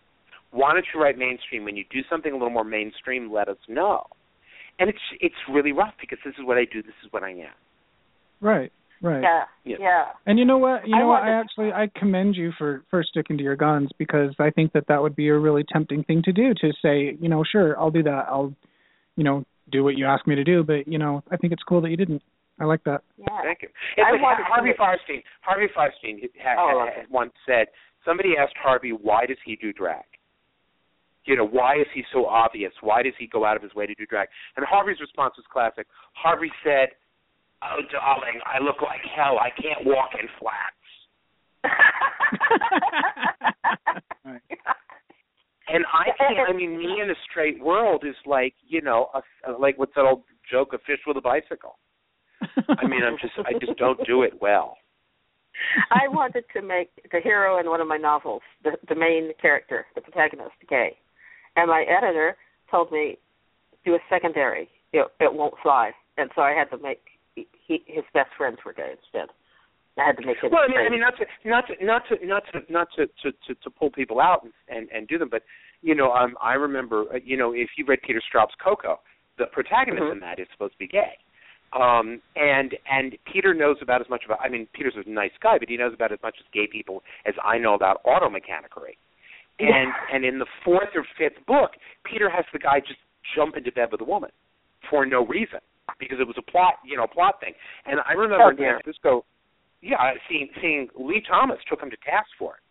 [0.52, 1.66] Why don't you write mainstream?
[1.66, 4.04] When you do something a little more mainstream, let us know.
[4.80, 6.82] And it's it's really rough because this is what I do.
[6.82, 7.56] This is what I am.
[8.42, 8.72] Right.
[9.02, 9.22] Right.
[9.22, 9.44] Yeah.
[9.64, 9.76] Yeah.
[9.80, 10.04] Yeah.
[10.26, 10.88] And you know what?
[10.88, 11.24] You I know what?
[11.24, 14.88] I actually I commend you for for sticking to your guns because I think that
[14.88, 17.92] that would be a really tempting thing to do to say, you know, sure, I'll
[17.92, 18.26] do that.
[18.30, 18.54] I'll,
[19.16, 20.64] you know, do what you ask me to do.
[20.64, 22.22] But you know, I think it's cool that you didn't.
[22.60, 23.02] I like that.
[23.18, 23.42] Yeah.
[23.44, 23.70] Thank you.
[23.98, 25.24] It's I like wanted Harvey to- Fierstein.
[25.42, 27.00] Harvey Fierstein had, Oh, had, okay.
[27.02, 27.68] had once said
[28.06, 30.04] somebody asked Harvey why does he do drag.
[31.26, 32.72] You know why is he so obvious?
[32.82, 34.30] Why does he go out of his way to do drag?
[34.56, 35.88] And Harvey's response was classic.
[36.14, 36.90] Harvey said,
[37.64, 39.40] "Oh, darling, I look like hell.
[39.40, 40.76] I can't walk in flats."
[44.26, 44.42] Right.
[45.68, 46.50] And I can't.
[46.50, 50.06] I mean, me in a straight world is like you know, a, like what's that
[50.06, 50.74] old joke?
[50.74, 51.78] A fish with a bicycle.
[52.42, 54.78] I mean, I'm just I just don't do it well.
[55.92, 59.86] I wanted to make the hero in one of my novels, the the main character,
[59.96, 60.98] the protagonist, gay,
[61.56, 62.36] and my editor
[62.70, 63.18] told me
[63.86, 64.70] do a secondary.
[64.94, 67.02] It it won't fly, and so I had to make
[67.36, 69.30] he, his best friends were gay instead.
[69.98, 70.52] I had to make it.
[70.52, 73.08] Well, I mean, I mean, not to not to not to not to not to
[73.24, 75.44] to to, to pull people out and, and and do them, but
[75.82, 79.00] you know, um, I remember, uh, you know, if you read Peter Straub's Koko,
[79.38, 80.12] the protagonist Mhm.
[80.14, 81.16] in that is supposed to be gay,
[81.74, 84.40] um, and and Peter knows about as much about.
[84.42, 87.04] I mean, Peter's a nice guy, but he knows about as much as gay people
[87.26, 88.98] as I know about auto mechanicery.
[89.60, 91.72] And and in the fourth or fifth book,
[92.04, 93.00] Peter has the guy just
[93.34, 94.32] jump into bed with a woman
[94.90, 95.60] for no reason
[96.00, 97.54] because it was a plot, you know, plot thing.
[97.86, 98.58] And I remember Oh, in.
[98.58, 99.24] San Francisco,
[99.86, 102.64] yeah, seeing seeing Lee Thomas took him to task for it.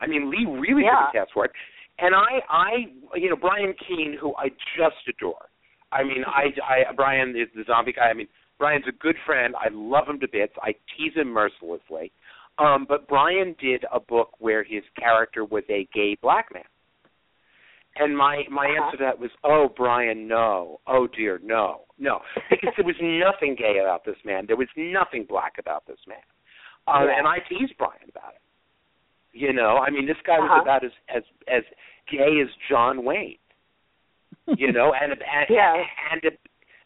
[0.00, 0.90] I mean, Lee really Yeah.
[0.90, 1.52] took him to task for it.
[1.98, 2.70] And I, I,
[3.16, 5.46] you know, Brian Keene, who I just adore.
[5.92, 8.10] I mean, I, I, Brian is the zombie guy.
[8.10, 8.28] I mean,
[8.58, 9.54] Brian's a good friend.
[9.58, 10.52] I love him to bits.
[10.62, 12.12] I tease him mercilessly.
[12.58, 16.64] Um, but Brian did a book where his character was a gay black man.
[17.98, 18.84] And my my Uh-huh.
[18.84, 20.80] answer to that was, "Oh, Brian, no.
[20.86, 24.44] Oh dear, no, no," because there was nothing gay about this man.
[24.46, 26.18] There was nothing black about this man.
[26.86, 27.18] Uh, Yeah.
[27.18, 28.40] And I tease Brian about it.
[29.32, 30.62] You know, I mean, this guy was Uh-huh.
[30.62, 31.62] about as as as
[32.10, 33.38] gay as John Wayne.
[34.46, 35.84] You know, and and Yeah.
[36.12, 36.38] and, and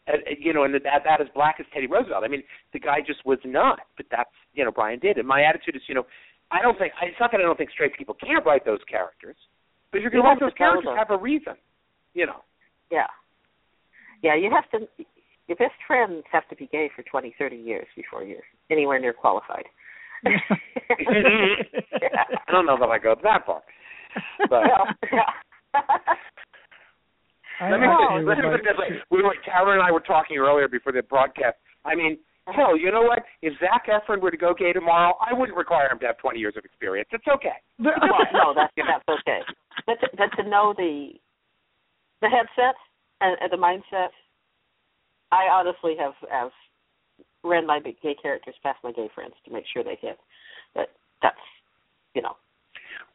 [0.09, 2.23] uh, you know, and about, about as black as Teddy Roosevelt.
[2.23, 3.79] I mean, the guy just was not.
[3.97, 5.17] But that's you know, Brian did.
[5.17, 6.05] And my attitude is, you know,
[6.51, 9.37] I don't think it's not that I don't think straight people can't write those characters,
[9.91, 10.97] but you're going You to write have those characters, them.
[10.97, 11.53] have a reason.
[12.13, 12.43] You know.
[12.91, 13.07] Yeah.
[14.23, 14.87] Yeah, you have to
[15.47, 19.13] your best friends have to be gay for twenty, thirty years before you're anywhere near
[19.13, 19.65] qualified.
[20.25, 20.29] I
[22.51, 23.61] don't know that I go that far,
[24.49, 24.51] but.
[24.51, 25.31] Well, yeah.
[27.61, 28.97] Let me, actually let me would put it this like way.
[29.11, 31.57] We were, Tara and I were talking earlier before the broadcast.
[31.85, 33.23] I mean, hell, you know what?
[33.41, 36.39] If Zac Efron were to go gay tomorrow, I wouldn't require him to have 20
[36.39, 37.09] years of experience.
[37.11, 37.61] It's okay.
[37.79, 37.93] well,
[38.33, 39.41] no, that's that's okay.
[39.85, 41.11] But to, but to know the
[42.21, 42.75] the headset
[43.21, 44.09] and, and the mindset,
[45.31, 46.49] I honestly have have
[47.43, 50.17] ran my gay characters past my gay friends to make sure they hit.
[50.73, 50.89] But
[51.21, 51.37] that's
[52.13, 52.35] you know.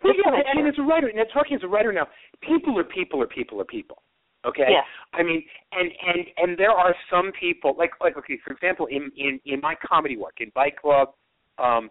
[0.02, 2.06] Well, yeah, make I mean, as a writer, and talking as a writer now,
[2.40, 4.02] people are people are people are people.
[4.46, 4.66] Okay.
[4.68, 4.84] Yes.
[5.12, 9.10] I mean, and and and there are some people like like okay, for example, in
[9.16, 11.08] in in my comedy work in Bite Club,
[11.58, 11.90] um,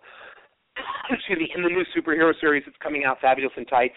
[1.11, 3.95] excuse me, in the new superhero series that's coming out, Fabulous in Tights.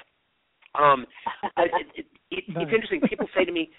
[0.75, 1.07] Um,
[1.57, 3.01] it, it, it, it, it's interesting.
[3.09, 3.71] People say to me,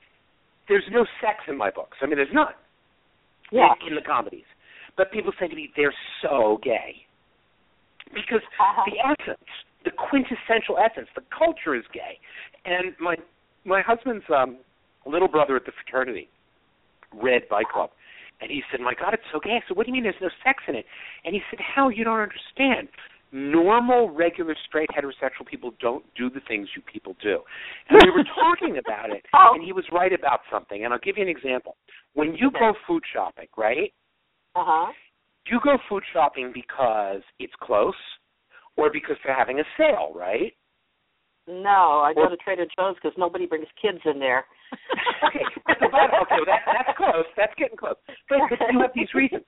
[0.68, 2.48] "There's no sex in my books." I mean, there's none
[3.52, 3.74] Yeah.
[3.88, 4.46] in, the comedies,
[4.98, 7.06] but people say to me, "They're so gay,"
[8.14, 8.84] because Uh-huh.
[8.86, 9.50] the essence,
[9.84, 12.20] the quintessential essence, the culture is gay.
[12.66, 13.18] And my
[13.66, 14.58] my husband's um
[15.06, 16.30] little brother at the fraternity
[17.14, 17.90] read Bite Club.
[18.42, 19.52] And he said, My God, it's so gay.
[19.58, 20.86] I said, What do you mean there's no sex in it?
[21.26, 22.88] And he said, Hal, you don't understand.
[23.32, 27.40] Normal, regular, straight, heterosexual people don't do the things you people do.
[27.90, 29.52] And we were talking about it, Oh.
[29.54, 30.84] and he was right about something.
[30.84, 31.78] And I'll give you an example.
[32.14, 33.94] When you go food shopping, right?
[34.56, 34.92] Uh huh.
[35.46, 37.94] you go food shopping because it's close
[38.78, 40.54] or because they're having a sale, right?
[41.48, 44.46] No, I go Well- to Trader Joe's because nobody brings kids in there.
[45.28, 45.40] okay,
[45.70, 47.26] okay, well, that, that's close.
[47.38, 47.96] That's getting close.
[48.28, 49.44] But, but you have these reasons.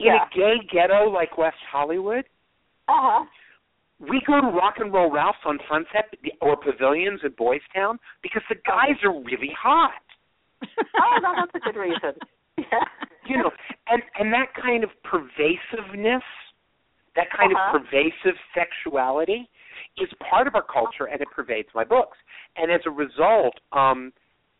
[0.00, 0.24] In Yeah.
[0.24, 2.24] a gay ghetto like West Hollywood,
[2.88, 3.24] Uh huh.
[3.98, 8.42] we go to Rock and Roll Ralph's on Sunset or Pavilions in Boys Town because
[8.48, 9.92] the guys are really hot.
[10.96, 12.12] Oh no, that's a good reason.
[12.56, 12.84] Yeah.
[13.26, 13.50] You know,
[13.88, 16.22] and and that kind of pervasiveness,
[17.16, 17.78] that kind Uh-huh.
[17.78, 19.48] of pervasive sexuality,
[19.98, 22.16] is part of our culture, and it pervades my books.
[22.56, 24.12] And as a result, um,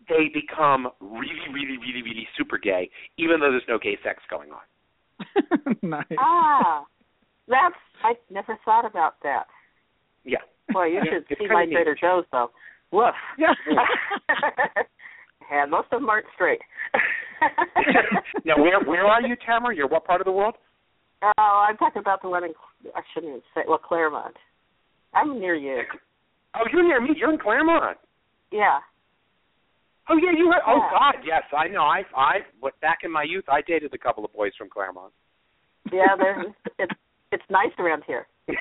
[0.09, 4.51] they become really, really, really, really super gay, even though there's no gay sex going
[4.51, 5.77] on.
[5.83, 6.19] nice.
[6.19, 6.85] Ah,
[7.49, 9.45] that's I never thought about that.
[10.25, 10.39] Yeah.
[10.75, 11.67] Well, you should it's see my.
[11.67, 12.51] Trader Joe's though.
[12.91, 13.15] Woof.
[13.39, 13.53] Yeah.
[15.51, 16.61] and most of them aren't straight.
[18.45, 19.75] now, where where are you, Tamara?
[19.75, 20.55] You're what part of the world?
[21.23, 22.53] Oh, I'm talking about the one in
[22.95, 24.37] I shouldn't even say well Claremont.
[25.15, 25.83] I'm near you.
[26.55, 27.11] Oh, you're near me.
[27.17, 27.99] You're in Claremont.
[28.51, 28.79] Yeah.
[30.09, 30.47] Oh yeah, you.
[30.49, 30.91] Were, oh Yeah.
[30.91, 31.83] God, yes, I know.
[31.83, 35.13] I I what back in my youth, I dated a couple of boys from Claremont.
[35.93, 36.47] Yeah, there's
[36.79, 36.93] it's
[37.35, 38.27] it's nice around here.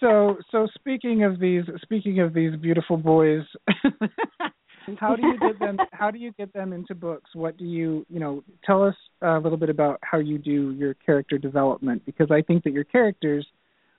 [0.00, 3.42] so so speaking of these speaking of these beautiful boys
[4.98, 7.30] how do you get them how do you get them into books?
[7.34, 10.94] What do you you know tell us a little bit about how you do your
[10.94, 13.46] character development because i think that your characters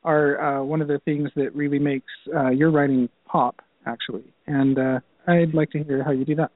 [0.03, 4.33] are uh, one of the things that really makes uh, your writing pop actually.
[4.45, 6.51] And uh, i'd like to hear how you do that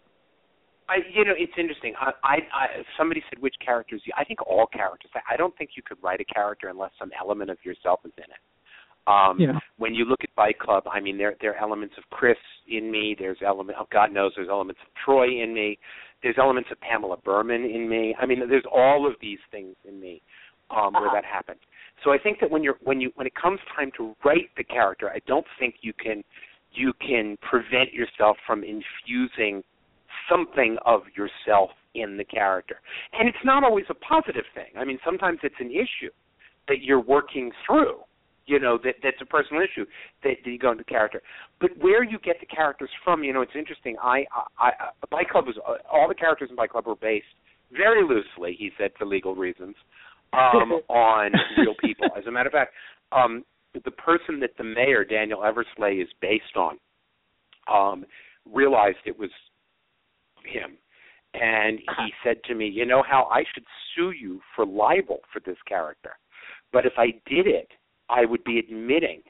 [0.91, 1.93] I, you know, it's interesting.
[1.99, 2.65] I, I, I,
[2.97, 4.01] somebody said which characters.
[4.17, 5.11] I think all characters.
[5.33, 8.29] I don't think you could write a character unless some element of yourself is in
[8.37, 8.43] it.
[9.07, 9.59] Um, Yeah.
[9.77, 12.91] When you look at Bite Club, I mean, there there are elements of Chris in
[12.91, 13.15] me.
[13.17, 13.77] There's element.
[13.79, 15.79] Oh, God knows, there's elements of Troy in me.
[16.21, 18.03] There's elements of Pamela Berman in me.
[18.21, 20.21] I mean, there's all of these things in me
[20.69, 21.15] um, where Uh-huh.
[21.15, 21.61] that happens.
[22.03, 24.63] So I think that when you're when you when it comes time to write the
[24.63, 26.23] character, I don't think you can
[26.73, 29.63] you can prevent yourself from infusing
[30.29, 32.79] something of yourself in the character.
[33.13, 34.77] And it's not always a positive thing.
[34.77, 36.11] I mean, sometimes it's an issue
[36.67, 37.97] that you're working through.
[38.47, 39.85] You know, that that's a personal issue
[40.23, 41.21] that, that you go into character.
[41.61, 43.95] But where you get the characters from, you know, it's interesting.
[44.01, 44.25] I,
[44.59, 45.57] I, I Bite Club was
[45.89, 47.25] all the characters in Bite Club were based
[47.71, 48.55] very loosely.
[48.57, 49.75] He said for legal reasons
[50.33, 52.07] um, on real people.
[52.17, 52.73] As a matter of fact,
[53.11, 56.77] um, the person that the mayor Daniel Eversley is based on
[57.71, 58.05] um,
[58.51, 59.29] realized it was
[60.45, 60.77] him,
[61.33, 65.39] and he said to me, "You know how I should sue you for libel for
[65.39, 66.17] this character,
[66.73, 67.69] but if I did it,
[68.09, 69.21] I would be admitting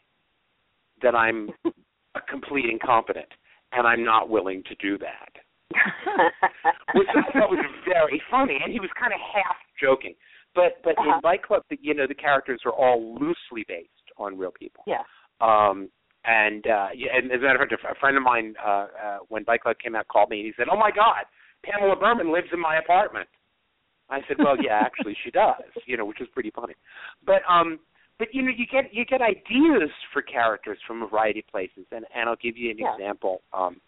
[1.01, 1.49] that I'm
[2.15, 3.29] a complete incompetent,
[3.71, 5.31] and I'm not willing to do that."
[6.95, 10.15] which I thought was very funny, and he was kind of half joking.
[10.53, 11.15] But but Uh-huh.
[11.15, 14.83] in Bite Club, the, you know, the characters are all loosely based on real people.
[14.85, 15.03] yeah.
[15.39, 15.89] Um,
[16.25, 19.17] and uh, yeah, and as a matter of fact, a friend of mine, uh, uh,
[19.29, 21.25] when Bite Club came out, called me and he said, "Oh my God,
[21.63, 23.27] Pamela Berman lives in my apartment."
[24.09, 26.75] I said, "Well, yeah, actually, she does," you know, which was pretty funny.
[27.25, 27.79] But um,
[28.19, 31.85] but you know, you get you get ideas for characters from a variety of places,
[31.91, 32.93] and and I'll give you an Yeah.
[32.93, 33.41] example.
[33.53, 33.81] Um,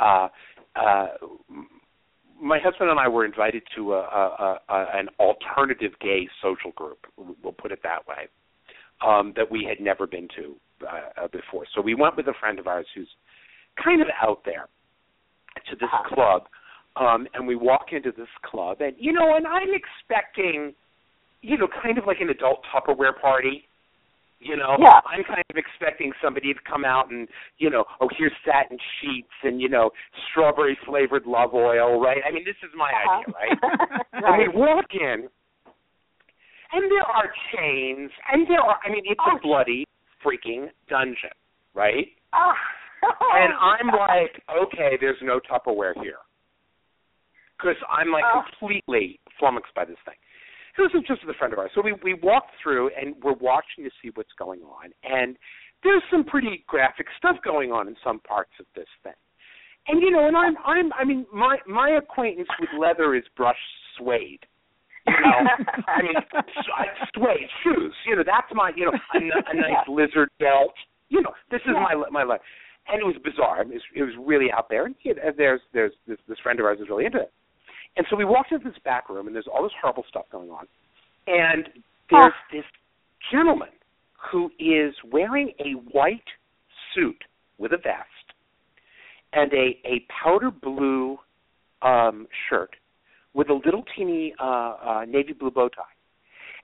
[0.00, 0.28] uh,
[0.74, 1.06] uh,
[2.40, 6.98] my husband and I were invited to a, a, a, an alternative gay social group.
[7.16, 8.28] We'll put it that way.
[9.04, 11.64] Um, that we had never been to uh, before.
[11.74, 13.08] So we went with a friend of ours who's
[13.82, 14.68] kind of out there
[15.70, 16.14] to this Uh-huh.
[16.14, 16.48] club,
[16.96, 20.74] um, and we walk into this club, and you know, and I'm expecting,
[21.42, 23.64] you know, kind of like an adult Tupperware party.
[24.40, 25.00] You know, Yeah.
[25.04, 27.26] I'm kind of expecting somebody to come out and,
[27.58, 29.90] you know, oh, here's satin sheets and, you know,
[30.30, 32.22] strawberry flavored love oil, right?
[32.24, 33.16] I mean, this is my Uh-huh.
[33.18, 33.58] idea, right?
[33.62, 34.06] right.
[34.12, 35.28] And we walk in,
[36.72, 39.36] and there are chains, and there are, I mean, it's Oh.
[39.36, 39.84] a bloody
[40.24, 41.34] freaking dungeon,
[41.74, 42.06] right?
[42.34, 42.52] Oh.
[43.34, 46.18] And I'm like, okay, there's no Tupperware here.
[47.58, 48.42] Because I'm like Oh.
[48.50, 50.14] completely flummoxed by this thing.
[50.76, 51.70] This is just with a friend of ours.
[51.74, 54.92] So we, we walk through and we're watching to see what's going on.
[55.02, 55.36] And
[55.82, 59.12] there's some pretty graphic stuff going on in some parts of this thing.
[59.88, 63.58] And you know, and I'm I'm I mean my my acquaintance with leather is brushed
[63.96, 64.44] suede.
[65.08, 65.40] You know,
[65.88, 66.42] I mean uh,
[67.14, 67.94] suede shoes.
[68.06, 69.20] You know, that's my you know a
[69.56, 69.92] nice Yeah.
[69.92, 70.74] lizard belt.
[71.08, 71.82] You know, this is Yeah.
[71.82, 72.40] my my life.
[72.90, 73.60] And it was bizarre.
[73.62, 74.86] It was, it was really out there.
[74.86, 77.32] And you know, there's there's this, this friend of ours is really into it.
[77.96, 80.50] And so we walked into this back room, and there's all this horrible stuff going
[80.50, 80.66] on.
[81.26, 81.68] And
[82.10, 82.64] there's this
[83.30, 83.68] gentleman
[84.32, 86.24] who is wearing a white
[86.94, 87.22] suit
[87.58, 88.26] with a vest
[89.32, 91.18] and a a powder blue
[91.82, 92.70] um shirt
[93.38, 95.94] with a little teeny uh, uh navy blue bow tie.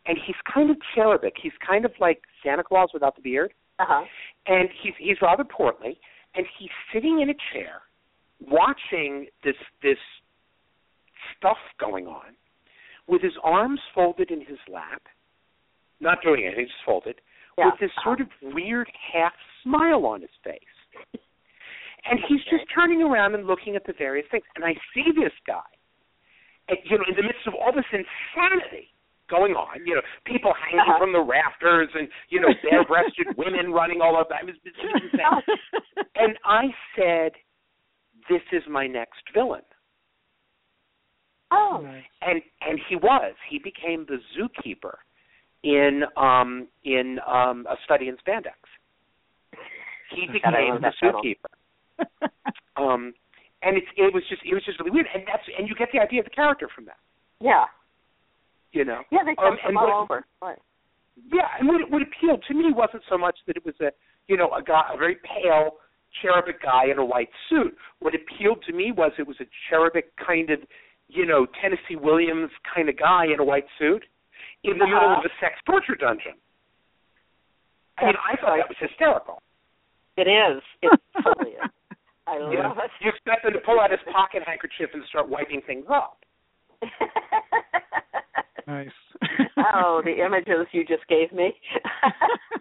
[0.07, 1.35] And he's kind of cherubic.
[1.41, 3.55] He's kind of like Santa Claus without the beard.
[3.79, 4.05] Uh-huh.
[4.47, 5.99] And he's he's rather portly
[6.35, 7.83] and he's sitting in a chair
[8.41, 9.99] watching this this
[11.39, 12.35] stuff going on
[13.07, 15.03] with his arms folded in his lap,
[16.01, 17.21] not doing anything, just folded,
[17.57, 17.67] Yeah.
[17.67, 20.59] with this sort of weird half smile on his face.
[22.07, 24.45] And he's just turning around and looking at the various things.
[24.57, 25.65] And I see this guy,
[26.85, 28.89] you know, in the midst of all this insanity
[29.31, 30.99] going on, you know, people hanging Uh-huh.
[30.99, 34.33] from the rafters and, you know, bare-breasted women running all over.
[34.35, 36.05] I was, it was insane.
[36.17, 36.65] And I
[36.97, 37.33] said,
[38.29, 39.63] this is my next villain.
[41.51, 41.85] Oh.
[42.23, 44.95] and and he was he became the zookeeper
[45.63, 48.59] in um in um a study in spandex
[50.11, 52.09] he became the zookeeper
[52.77, 53.15] um
[53.65, 55.89] and it's it was just it was just really weird and that's and you get
[55.93, 56.99] the idea of the character from that
[57.41, 57.65] Yeah.
[58.73, 60.19] you know Yeah, they come Um, from and all what- over.
[60.43, 60.59] Right.
[61.33, 63.91] yeah, and what, what appealed to me wasn't so much that it was a,
[64.27, 65.77] you know, a guy, a very pale,
[66.21, 67.77] cherubic guy in a white suit.
[68.01, 70.59] What appealed to me was it was a cherubic kind of,
[71.09, 74.03] you know, Tennessee Williams kind of guy in a white suit
[74.65, 75.21] in the middle Uh-huh.
[75.23, 76.35] of a sex torture dungeon.
[77.99, 79.41] I mean, I thought that was hysterical.
[80.17, 80.63] It is.
[80.83, 80.91] It
[81.23, 81.71] totally is.
[82.27, 82.91] I You, know, love it.
[83.01, 86.19] you expect him to pull out his pocket handkerchief and start wiping things up.
[88.67, 88.89] nice.
[89.75, 91.53] oh, the images you just gave me.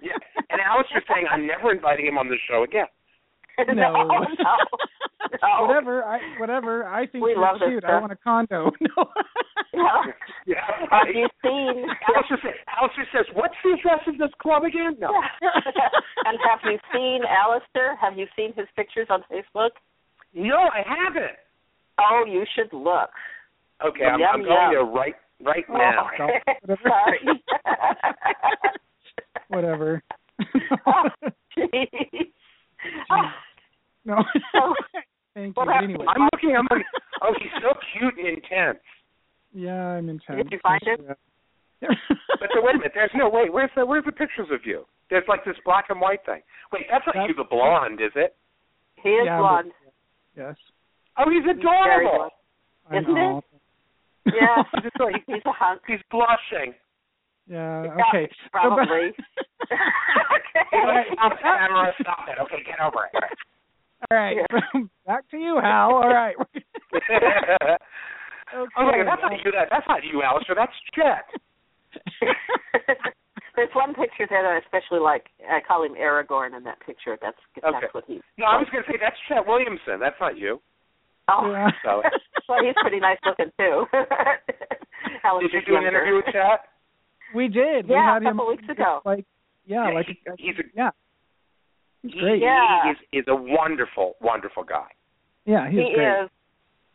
[0.02, 0.18] Yeah,
[0.50, 2.88] and Alistair's saying I'm never inviting him on the show again.
[3.68, 3.92] no, No.
[4.04, 4.26] no,
[5.42, 5.68] no.
[5.68, 6.04] whatever.
[6.04, 6.86] I whatever.
[6.86, 7.84] I think We you're love this cute.
[7.84, 8.72] I want a condo.
[8.82, 9.06] No.
[9.74, 10.04] Yeah.
[10.46, 11.86] Yeah, Have you seen?
[12.06, 15.10] Alistair says, Alistair says, "What's the address of this club again?" No.
[16.26, 17.96] and have you seen Alistair?
[18.00, 19.72] Have you seen his pictures on Facebook?
[20.36, 21.38] No, I haven't.
[21.98, 23.10] Oh, you should look.
[23.84, 26.10] Okay, I'm, Yum, I'm going there right right oh, now.
[26.20, 26.28] Oh,
[26.62, 26.82] Whatever.
[26.88, 27.20] Sorry.
[29.48, 30.04] Whatever.
[30.86, 31.10] oh,
[31.58, 32.32] jeez.
[33.12, 33.30] Oh,
[34.06, 34.24] no.
[34.56, 34.74] Oh.
[35.34, 35.72] Thank What you.
[35.74, 35.92] happened?
[35.96, 36.06] Anyway.
[36.08, 36.56] I'm looking.
[36.56, 36.86] I'm looking.
[37.22, 38.80] Oh, he's so cute and intense.
[39.54, 40.38] Yeah, I'm intense.
[40.38, 41.00] Did you find it?
[41.82, 41.90] Yeah.
[42.40, 42.92] But so wait a minute.
[42.94, 43.52] There's no wait.
[43.54, 44.86] Where's the Where's the pictures of you?
[45.10, 46.42] There's like this black and white thing.
[46.72, 48.36] Wait, that's not you, the blonde, is it?
[49.02, 49.72] he is Yeah, blonde.
[50.36, 50.56] yes.
[51.18, 52.18] Oh, he's adorable.
[52.18, 52.32] blonde.
[52.92, 53.44] I Isn't know.
[54.26, 54.34] it?
[54.40, 54.64] Yeah.
[54.76, 55.20] He's adorable.
[55.28, 55.82] He's, He's a hunk.
[55.88, 56.74] he's blushing.
[57.48, 57.84] Yeah.
[57.84, 58.32] Yeah, Okay.
[58.52, 59.12] Probably.
[59.72, 61.04] okay.
[61.14, 61.94] Stop, camera.
[62.02, 62.38] Stop it.
[62.42, 63.24] Okay, get over it.
[64.12, 64.38] All right.
[65.08, 65.96] Back to you, Hal.
[65.96, 66.36] All right.
[66.40, 67.78] okay.
[68.54, 69.52] Oh my God, that's not you.
[69.52, 70.56] That that's not you, Alistair.
[70.56, 71.26] That's Chet.
[73.56, 75.26] There's one picture there that I especially like.
[75.50, 77.18] I call him Aragorn in that picture.
[77.22, 77.88] That's that's Okay.
[77.94, 78.22] what he's.
[78.38, 80.00] No, I was going to say that's Chet Williamson.
[80.00, 80.60] That's not you.
[81.30, 81.70] Oh, Yeah.
[81.86, 82.02] So,
[82.50, 83.86] well, he's pretty nice looking too.
[85.24, 86.66] Alan did you is do an interview with Chet?
[87.34, 87.88] We did.
[87.88, 89.02] we Yeah, had a couple him, weeks ago.
[89.06, 89.26] Like,
[89.66, 90.92] yeah, Yeah, like he- a- he's a- yeah.
[92.02, 92.42] He's great.
[92.42, 92.84] Yeah.
[92.84, 94.90] he is is a wonderful, wonderful guy.
[95.46, 96.24] Yeah, he's he great.
[96.26, 96.30] is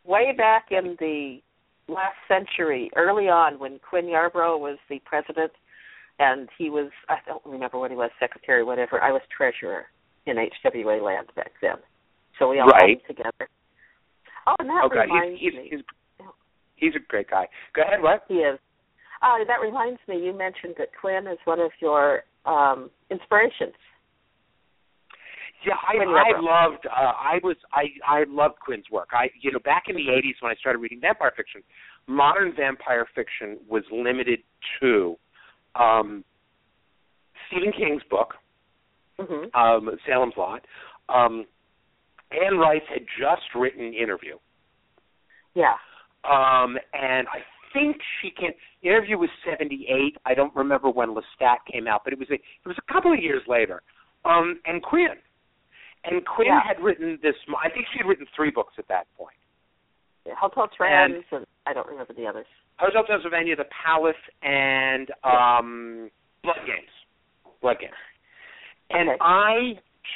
[0.03, 1.41] way back in the
[1.87, 5.51] last century, early on when Quinn Yarbro was the president,
[6.19, 9.01] and he was I don't remember what he was, secretary, whatever.
[9.01, 9.87] I was treasurer
[10.25, 11.77] in HWA land back then,
[12.37, 13.01] so we all Right.
[13.01, 13.49] got together.
[14.45, 15.67] Oh, and that Okay, reminds he's me.
[15.69, 15.81] he's
[16.75, 17.49] He's a great guy.
[17.73, 18.01] Go ahead.
[18.01, 18.23] What?
[18.29, 18.57] He is.
[19.21, 20.23] Uh, that reminds me.
[20.23, 23.73] You mentioned that Quinn is one of your um, inspirations.
[25.65, 26.85] Yeah, I, I loved.
[26.85, 27.57] Uh, I was.
[27.73, 29.09] I I loved Quinn's work.
[29.11, 31.61] I you know back in the '80s when I started reading vampire fiction,
[32.07, 34.39] modern vampire fiction was limited
[34.79, 35.15] to
[35.75, 36.23] um,
[37.47, 38.35] Stephen King's book,
[39.19, 39.53] mm-hmm.
[39.59, 40.61] um, Salem's Lot.
[41.09, 41.45] Um,
[42.31, 44.37] Anne Rice had just written Interview.
[45.55, 45.75] Yeah.
[46.23, 47.41] Um, and I
[47.73, 48.51] think she can.
[48.81, 50.17] Interview was '78.
[50.25, 53.13] I don't remember when Lestat came out, but it was a it was a couple
[53.13, 53.81] of years later.
[54.25, 55.15] Um, and Quinn
[56.03, 56.61] and Quinn yeah.
[56.65, 57.35] had written this.
[57.63, 59.35] I think she had written three books at that point.
[60.39, 62.45] Hotel Trans, and, and, I don't remember the others.
[62.77, 66.11] Hotel Transylvania, The Palace, and um,
[66.43, 66.93] Blood Games.
[67.61, 67.93] Blood Games.
[68.91, 69.17] And okay.
[69.21, 69.73] I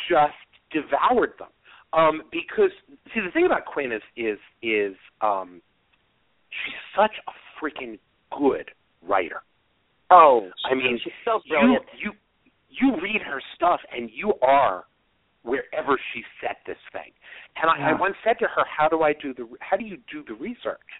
[0.09, 0.33] just
[0.71, 1.49] devoured them
[1.93, 2.71] um, because
[3.13, 5.61] see the thing about Quinn is is is um,
[6.49, 7.31] she's such a
[7.63, 7.97] freaking
[8.37, 9.41] good writer.
[10.11, 11.83] Oh, I mean, she's so brilliant.
[11.97, 12.11] You
[12.69, 14.83] you, you read her stuff and you are
[15.43, 17.11] wherever she set this thing.
[17.61, 17.95] And I, yeah.
[17.95, 19.47] I once said to her, "How do I do the?
[19.59, 20.91] How do you do the research?"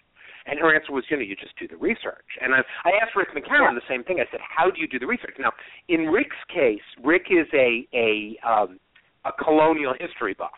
[0.46, 3.16] And her answer was, "You know, you just do the research." And I, I asked
[3.16, 3.74] Rick McCallum yeah.
[3.74, 4.18] the same thing.
[4.20, 5.52] I said, "How do you do the research?" Now,
[5.88, 8.78] in Rick's case, Rick is a a um,
[9.24, 10.50] a colonial history buff.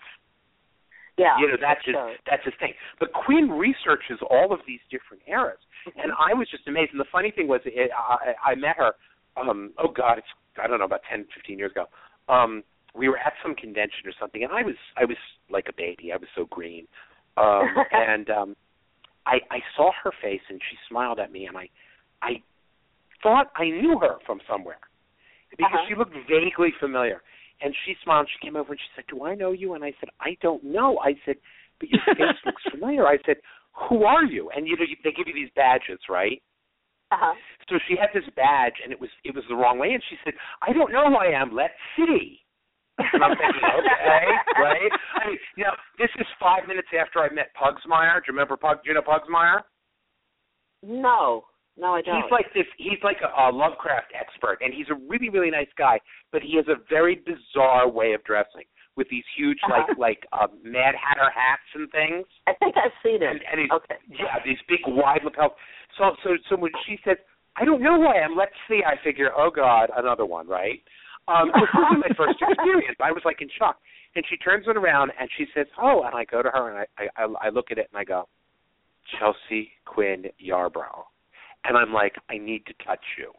[1.18, 2.12] Yeah, you know that's his so.
[2.28, 2.74] that's his thing.
[3.00, 5.58] But Quinn researches all of these different eras,
[5.96, 6.92] and I was just amazed.
[6.92, 8.92] And the funny thing was, it, I, I met her.
[9.36, 10.26] Um, oh God, it's
[10.62, 11.86] I don't know about ten, fifteen years ago.
[12.28, 12.62] Um,
[12.94, 15.16] we were at some convention or something, and I was I was
[15.48, 16.12] like a baby.
[16.12, 16.86] I was so green,
[17.36, 18.56] um, and um,
[19.24, 21.68] I I saw her face, and she smiled at me, and I
[22.22, 22.42] I
[23.22, 24.80] thought I knew her from somewhere
[25.50, 25.86] because uh-huh.
[25.88, 27.22] she looked vaguely familiar.
[27.60, 28.28] And she smiled.
[28.32, 30.62] She came over and she said, "Do I know you?" And I said, "I don't
[30.64, 31.36] know." I said,
[31.80, 33.36] "But your face looks familiar." I said,
[33.88, 36.42] "Who are you?" And you know, they give you these badges, right?
[37.12, 37.34] Uh-huh.
[37.68, 39.92] So she had this badge, and it was it was the wrong way.
[39.92, 41.54] And she said, "I don't know who I am.
[41.54, 42.40] Let's see."
[42.98, 44.26] And I'm thinking, okay,
[44.58, 44.92] right?
[45.20, 48.20] I mean, you know, this is five minutes after I met Pugmire.
[48.20, 48.82] Do you remember Pug?
[48.82, 49.60] Do you know Pugmire?
[50.82, 51.44] No,
[51.76, 52.16] no, I don't.
[52.22, 52.66] He's like this.
[52.78, 56.00] He's like a, a Lovecraft expert, and he's a really, really nice guy.
[56.32, 58.64] But he has a very bizarre way of dressing
[58.96, 59.84] with these huge, Uh-huh.
[59.98, 62.24] like, like uh, Mad Hatter hats and things.
[62.46, 63.28] I think I've seen it.
[63.28, 63.96] And, and he's, okay.
[64.08, 65.52] yeah, these big wide lapels.
[65.98, 67.16] So, so, so when she said,
[67.56, 68.80] "I don't know who I am," let's see.
[68.86, 70.80] I figure, oh God, another one, right?
[71.28, 72.96] Um, it was my first experience.
[73.02, 73.76] I was like in shock.
[74.14, 76.86] And she turns it around and she says, "Oh," and I go to her and
[76.98, 78.26] I I, I look at it and I go,
[79.18, 81.04] Chelsea Quinn Yarbro,
[81.68, 83.32] and I'm like, I need to touch you.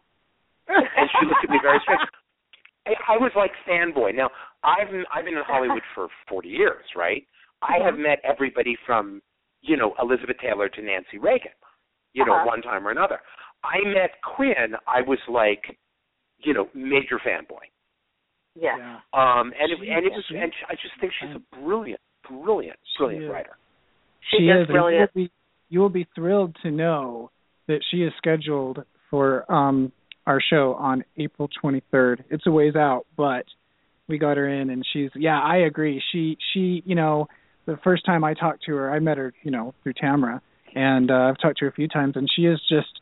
[0.68, 2.02] And she looked at me very strange.
[2.86, 4.16] I, I was like fanboy.
[4.16, 4.30] Now
[4.64, 7.26] I've I've been in Hollywood for 40 years, right?
[7.62, 9.22] I have met everybody from
[9.62, 11.52] you know Elizabeth Taylor to Nancy Reagan,
[12.14, 12.46] you know, Uh-huh.
[12.48, 13.20] one time or another.
[13.64, 14.76] I met Quinn.
[14.88, 15.78] I was like,
[16.40, 17.66] you know, major fanboy.
[18.56, 18.76] Yes.
[18.80, 18.98] Yeah.
[19.14, 22.02] Um, and it, She- and it was, she- and I just think she's a brilliant,
[22.30, 23.30] brilliant, brilliant is.
[23.32, 23.58] writer.
[24.32, 24.68] She, She is is.
[24.68, 25.12] brilliant.
[25.16, 25.32] You will, be,
[25.70, 27.32] you will be thrilled to know
[27.68, 29.92] that she is scheduled for um
[30.26, 32.24] our show on April 23rd.
[32.30, 33.46] It's a ways out, but
[34.10, 35.40] we got her in, and she's yeah.
[35.42, 36.02] I agree.
[36.12, 37.28] She she you know
[37.66, 40.42] the first time I talked to her, I met her you know through Tamara,
[40.76, 43.02] and uh, I've talked to her a few times, and she is just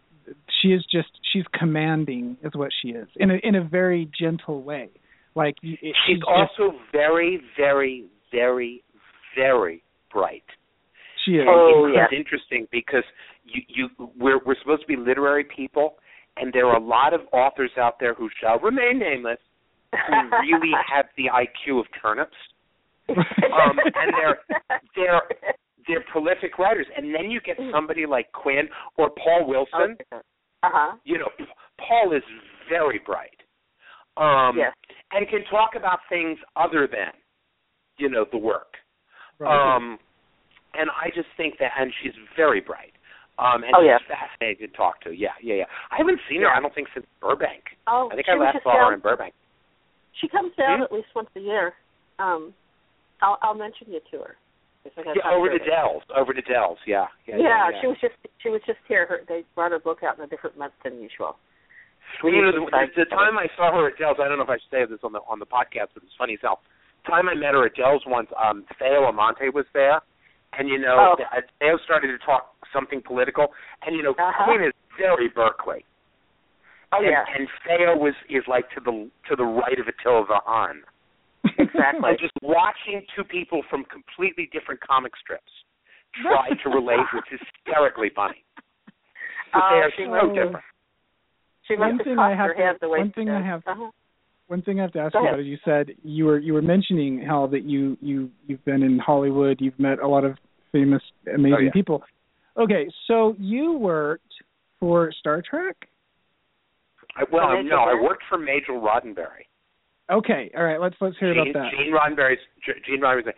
[0.62, 4.62] she is just she's commanding is what she is in a in a very gentle
[4.64, 4.90] way.
[5.36, 8.84] Like it, She's she's just- also very, very, very,
[9.36, 10.44] very bright.
[11.26, 11.46] she is.
[11.48, 12.06] Oh, yeah.
[12.06, 13.04] it's interesting because
[13.46, 15.96] you, you, we're we're supposed to be literary people,
[16.38, 19.40] and there are a lot of authors out there who shall remain nameless
[19.92, 22.36] who really have the IQ of turnips.
[23.56, 24.40] Um, and they're
[24.96, 25.22] they're
[25.88, 28.68] they're prolific writers, and then you get somebody like Quinn
[28.98, 29.96] or Paul Wilson.
[30.12, 30.18] Uh
[30.64, 30.96] huh.
[31.04, 31.30] You know,
[31.78, 32.24] Paul is
[32.68, 33.38] very bright,
[34.18, 34.74] um, Yes.
[35.12, 37.12] and can talk about things other than,
[37.98, 38.74] you know, the work.
[39.38, 39.76] Right.
[39.76, 40.00] Um,
[40.74, 42.94] and I just think that, and she's very bright.
[43.38, 43.98] Um, and Oh, yeah.
[44.00, 45.12] she's fascinating to talk to.
[45.12, 45.70] Yeah, yeah, yeah.
[45.92, 46.50] I haven't seen her.
[46.50, 47.76] I don't think since Burbank.
[47.88, 49.34] Oh, I think I last saw down, her in Burbank.
[50.22, 50.84] She comes down Hmm?
[50.84, 51.74] at least once a year.
[52.20, 52.54] Um,
[53.22, 54.36] I'll I'll mention you to her.
[54.86, 55.58] Yeah, over to.
[55.60, 56.04] Dells.
[56.16, 56.78] Over to Dells.
[56.86, 57.70] Yeah, yeah, Yeah, yeah.
[57.72, 57.82] yeah.
[57.82, 59.06] she was just she was just here.
[59.08, 61.36] Her, they brought her book out in a different month than usual.
[62.24, 64.44] Well, you know, the, the, the time I saw her at Dell's, I don't know
[64.46, 66.62] if I should say this on the on the podcast, but it's funny as hell.
[67.04, 70.00] The time I met her at Dell's once, um, Theo Amante was there,
[70.58, 71.16] and you know, Oh.
[71.18, 73.48] the- Theo started to talk something political,
[73.88, 74.44] and you know, Uh-huh.
[74.46, 75.86] Quinn is very Berkeley,
[76.92, 78.96] Oh and, yeah, and Theo was is like to the
[79.30, 80.84] to the right of Attila the Hun.
[81.58, 82.10] exactly.
[82.12, 85.52] And just watching two people from completely different comic strips
[86.22, 88.44] try to relate was hysterically funny.
[89.54, 90.66] but Oh, they are she so must different.
[91.68, 93.64] She must One have thing I have to- the way one she thing I have-
[93.68, 93.92] Uh-huh.
[94.48, 96.62] One thing I have to ask you about is you said you were you were
[96.62, 100.38] mentioning how that you you you've been in Hollywood, you've met a lot of
[100.72, 101.72] famous, amazing Oh, yeah.
[101.72, 102.04] people.
[102.58, 104.34] Okay, so you worked
[104.80, 105.76] for Star Trek.
[107.18, 109.48] I, well, Majel no, I worked for Majel Roddenberry.
[110.12, 111.72] Okay, all right, let's let's hear Gene, about that.
[111.72, 112.40] Gene Roddenberry's
[112.86, 113.36] Gene Roddenberry's.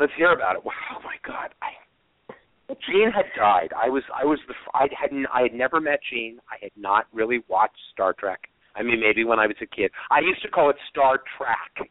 [0.00, 0.64] Let's hear about it.
[0.64, 2.34] Wow, oh my God, I,
[2.86, 3.72] Gene had died.
[3.76, 6.38] I was I was the f- I hadn't I had never met Gene.
[6.50, 8.48] I had not really watched Star Trek.
[8.76, 9.90] I mean, maybe when I was a kid.
[10.10, 11.88] I used to call it Star Trek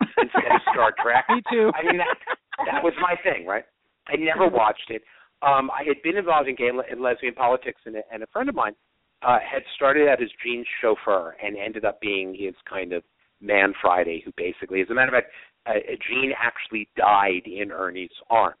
[0.00, 1.24] instead of Star Trek.
[1.30, 1.70] Me too.
[1.74, 2.18] I mean, that
[2.66, 3.64] that was my thing, right?
[4.08, 5.02] I never watched it.
[5.42, 8.48] Um, I had been involved in gay and, lesbian politics, and, a- and a friend
[8.48, 8.74] of mine
[9.22, 13.02] uh, had started out as Gene's chauffeur and ended up being his kind of
[13.40, 15.32] man Friday, who basically, as a matter of fact,
[15.66, 15.72] uh,
[16.08, 18.56] Gene actually died in Ernie's arms.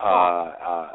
[0.00, 0.88] Uh, uh,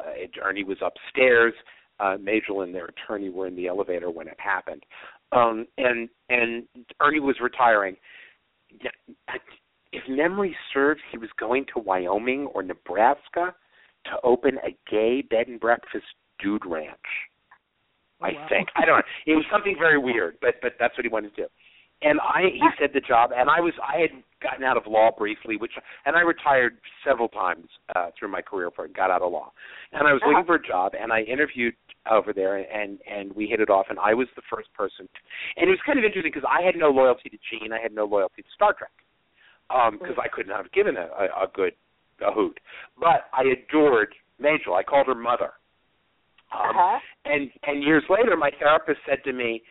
[0.44, 1.54] Ernie was upstairs.
[2.00, 4.84] Uh, Majel and their attorney were in the elevator when it happened,
[5.32, 6.64] um, and and
[7.02, 7.96] Ernie was retiring.
[9.92, 13.56] If memory serves, he was going to Wyoming or Nebraska
[14.12, 16.06] to open a gay bed and breakfast
[16.40, 16.98] dude ranch.
[18.22, 18.48] I wow.
[18.50, 19.04] think I don't know.
[19.26, 21.48] It was something very weird, but but that's what he wanted to do.
[22.02, 25.10] And I he said the job, and I was I had gotten out of law
[25.16, 25.72] briefly, which
[26.06, 29.52] and I retired several times uh, through my career for got out of law,
[29.94, 31.74] and I was looking for a job, and I interviewed
[32.10, 35.20] over there, and and we hit it off, and I was the first person, to,
[35.58, 37.94] and it was kind of interesting because I had no loyalty to Gene, I had
[37.94, 38.94] no loyalty to Star Trek,
[40.00, 41.74] because I couldn't have given a, a, a good
[42.26, 42.60] a hoot,
[43.00, 44.74] but I adored Majel.
[44.76, 45.52] I called her mother.
[46.54, 47.00] Um, Uh-huh.
[47.26, 49.62] and and years later, my therapist said to me,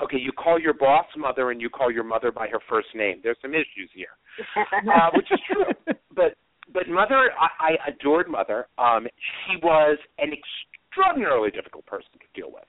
[0.00, 3.20] "Okay, you call your boss mother, and you call your mother by her first name.
[3.22, 4.16] There's some issues here."
[4.94, 5.94] uh, which is true.
[6.14, 6.36] But
[6.72, 8.66] but mother, I, I adored mother.
[8.76, 9.06] Um,
[9.46, 12.64] she was an extraordinarily difficult person to deal with.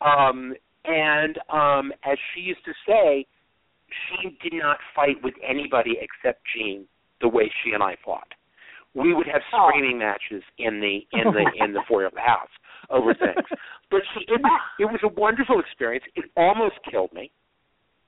[0.00, 3.24] Um, and um, as she used to say,
[4.08, 6.86] she did not fight with anybody except Gene
[7.20, 8.26] the way she and I fought.
[8.94, 9.68] We would have Oh.
[9.68, 12.50] screaming matches in the in the in the foyer of the house
[12.90, 13.46] over things.
[13.90, 14.40] But she it,
[14.78, 16.04] it was a wonderful experience.
[16.14, 17.30] It almost killed me.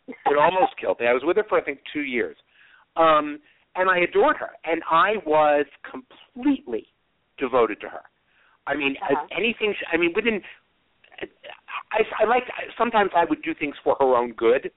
[0.08, 1.06] It almost killed me.
[1.06, 2.36] I was with her for I think two years,
[2.96, 3.38] um,
[3.76, 6.88] and I adored her, and I was completely
[7.38, 8.02] devoted to her.
[8.66, 9.26] I mean, Uh-huh.
[9.36, 9.74] anything.
[9.78, 10.42] She, I mean, within.
[11.92, 12.44] I, I like.
[12.76, 14.70] Sometimes I would do things for her own good,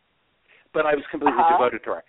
[0.74, 1.58] but I was completely Uh-huh.
[1.58, 2.04] devoted to her,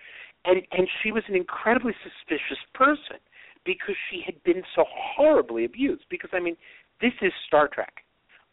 [0.45, 3.19] and and she was an incredibly suspicious person
[3.65, 6.05] because she had been so horribly abused.
[6.11, 6.57] Because I mean,
[7.01, 8.05] this is Star Trek.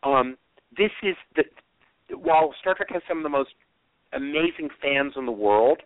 [0.03, 0.38] Um,
[0.78, 1.43] this is the
[2.18, 3.51] while Star Trek has some of the most
[4.14, 5.82] amazing fans in the world,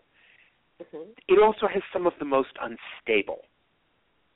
[0.82, 1.08] Mhm.
[1.28, 3.46] it also has some of the most unstable.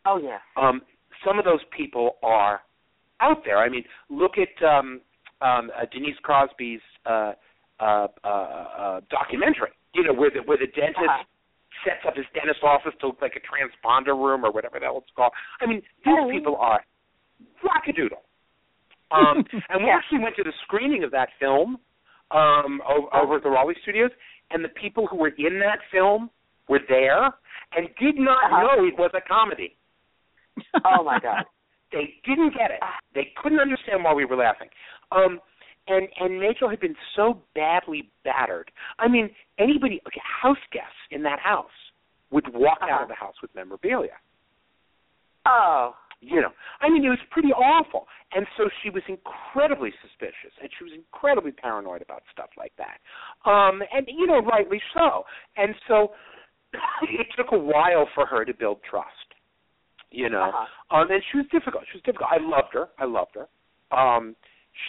[0.06, 0.40] Oh yeah.
[0.58, 0.82] Um,
[1.24, 2.64] some of those people are
[3.20, 3.58] out there.
[3.58, 5.02] I mean, look at um,
[5.42, 7.34] um, uh, Denise Crosby's uh,
[7.80, 9.72] uh, uh, uh, documentary.
[9.94, 11.24] You know, where the where the dentist Uh-huh.
[11.86, 14.98] Sets up his dentist office to look like a transponder room or whatever the hell
[15.04, 15.32] it's called.
[15.62, 16.30] I mean, these Oh.
[16.32, 16.84] people are
[17.64, 18.22] wackadoodle.
[19.12, 21.78] Um, and we actually went to the screening of that film
[22.32, 24.10] um, over, over at the Raleigh Studios,
[24.50, 26.32] and the people who were in that film
[26.68, 27.26] were there
[27.78, 28.76] and did not Uh-huh.
[28.78, 29.78] know it was a comedy.
[30.84, 31.44] Oh my God.
[31.92, 32.80] They didn't get it.
[33.14, 34.70] They couldn't understand why we were laughing.
[35.12, 35.40] Um,
[35.88, 38.72] and and Majel had been so badly battered.
[39.00, 39.30] I mean,
[39.60, 41.66] anybody, okay, house guests in that house
[42.32, 43.04] would walk out Uh-huh.
[43.04, 44.18] of the house with memorabilia.
[45.46, 45.96] Oh.
[46.26, 48.08] You know, I mean, it was pretty awful.
[48.32, 53.00] And so she was incredibly suspicious, and she was incredibly paranoid about stuff like that.
[53.50, 55.26] Um, and you know, rightly so.
[55.58, 56.14] And so
[57.04, 59.10] it took a while for her to build trust.
[60.12, 60.96] You know, Uh-huh.
[60.98, 61.84] um, and she was difficult.
[61.92, 62.30] She was difficult.
[62.32, 62.88] I loved her.
[62.98, 63.48] I loved her.
[63.98, 64.34] Um,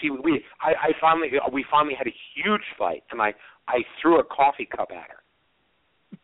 [0.01, 3.35] she we I, I finally we finally had a huge fight, and I
[3.69, 5.21] I threw a coffee cup at her.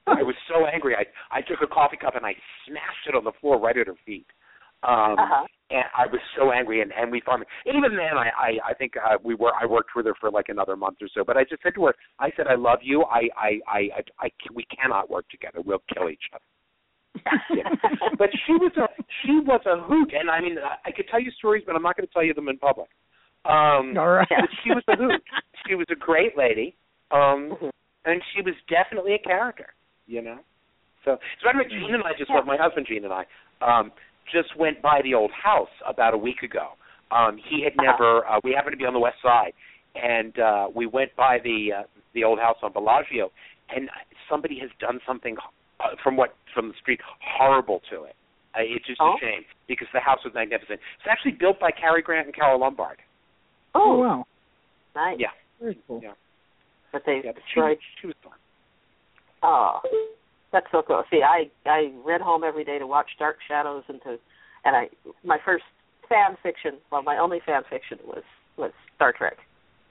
[0.21, 0.95] I was so angry.
[0.97, 1.05] I
[1.37, 2.35] I took a coffee cup and I
[2.67, 4.27] smashed it on the floor right at her feet.
[4.83, 5.47] Um, Uh-huh.
[5.71, 8.95] and I was so angry, and and we finally even then I I I think
[8.97, 11.23] uh, we were I worked with her for like another month or so.
[11.23, 13.05] But I just said to her, I said I love you.
[13.05, 15.61] I I I I, I we cannot work together.
[15.63, 16.45] We'll kill each other.
[17.55, 18.11] Know?
[18.19, 18.87] but she was a
[19.23, 21.83] she was a hoot, and I mean I, I could tell you stories, but I'm
[21.83, 22.89] not going to tell you them in public.
[23.45, 24.29] Um, All right.
[24.65, 25.23] she was a hoot.
[25.67, 26.77] She was a great lady,
[27.11, 27.57] um,
[28.05, 29.67] and she was definitely a character.
[30.07, 30.39] You know.
[31.05, 32.37] So, so anyway, Gene and I just Yeah.
[32.37, 32.47] went.
[32.47, 33.25] My husband Gene and I
[33.63, 33.93] um,
[34.33, 36.73] just went by the old house about a week ago.
[37.11, 37.93] Um, he had Uh-huh.
[37.93, 38.27] never.
[38.27, 39.53] Uh, we happened to be on the west side,
[39.95, 41.83] and uh, we went by the uh,
[42.15, 43.31] the old house on Bellagio,
[43.75, 43.89] and
[44.29, 45.37] somebody has done something
[45.81, 48.15] uh, from what from the street horrible to it.
[48.55, 49.15] Uh, it's just Oh?
[49.15, 50.81] a shame because the house was magnificent.
[50.99, 52.99] It's actually built by Cary Grant and Carole Lombard.
[53.75, 54.25] Oh, wow.
[54.95, 55.17] nice.
[55.19, 55.29] Yeah.
[55.61, 56.01] Very cool.
[56.03, 56.13] Yeah.
[56.93, 57.79] But they Yeah, but she was, destroyed.
[58.01, 58.33] she was fun.
[59.43, 59.81] Oh,
[60.53, 61.03] that's so cool.
[61.11, 64.19] See, I I read home every day to watch Dark Shadows and to,
[64.65, 64.89] and I
[65.25, 65.65] my first
[66.09, 68.25] fan fiction, well, my only fan fiction was
[68.59, 69.37] was Star Trek.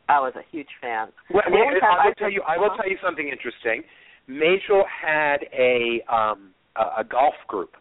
[0.10, 1.10] I was a huge fan.
[1.34, 2.42] Well, And the only I will I tell you.
[2.48, 2.78] I will uh-huh.
[2.84, 3.84] tell you something interesting.
[4.28, 7.72] Majel had a um a, a golf group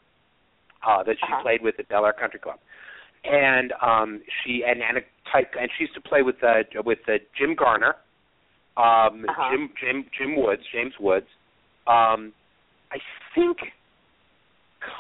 [0.87, 1.43] uh that she Uh-huh.
[1.43, 2.59] played with at Bel Air Country Club,
[3.25, 5.01] and um she and and a
[5.33, 7.97] type and she used to play with uh with uh, Jim Garner,
[8.77, 9.51] um Uh-huh.
[9.51, 11.27] Jim Jim Jim Woods James Woods,
[11.87, 12.33] um
[12.91, 12.99] I
[13.35, 13.59] think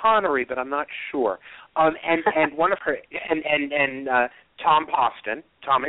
[0.02, 1.38] Connery, but I'm not sure.
[1.76, 2.96] Um, and and one of her
[3.30, 4.28] and and and uh,
[4.62, 5.84] Tom Poston, Tom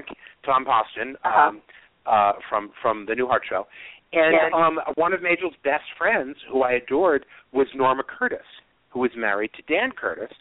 [0.46, 1.48] Tom Poston, Uh-huh.
[1.50, 1.62] um,
[2.06, 3.68] uh, from from the Newhart Show,
[4.14, 4.52] and Yes.
[4.56, 8.46] um, one of Majel's best friends, who I adored, was Norma Curtis,
[8.92, 10.32] who was married to Dan Curtis,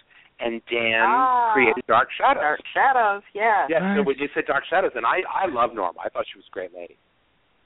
[0.41, 1.53] and Dan Ah.
[1.53, 2.41] created Dark Shadows.
[2.43, 3.66] Dark Shadows, yeah.
[3.68, 4.07] Yes, so Nice.
[4.07, 5.99] when you said Dark Shadows, and I I love Norma.
[6.05, 6.97] I thought she was a great lady.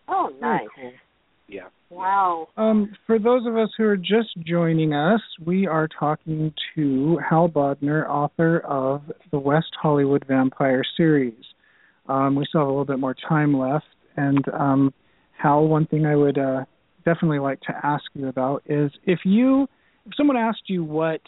[0.09, 0.69] Oh, Very nice.
[0.75, 0.93] cool.
[1.49, 1.69] Yeah.
[1.91, 2.49] Wow.
[2.57, 7.49] Um, for those of us who are just joining us, we are talking to Hal
[7.49, 11.35] Bodner, author of the West Hollywood Vampire series.
[12.09, 13.85] Um, we still have a little bit more time left,
[14.17, 14.95] and um,
[15.37, 16.65] Hal, one thing I would uh,
[17.05, 19.69] definitely like to ask you about is if you,
[20.07, 21.21] if someone asked you what,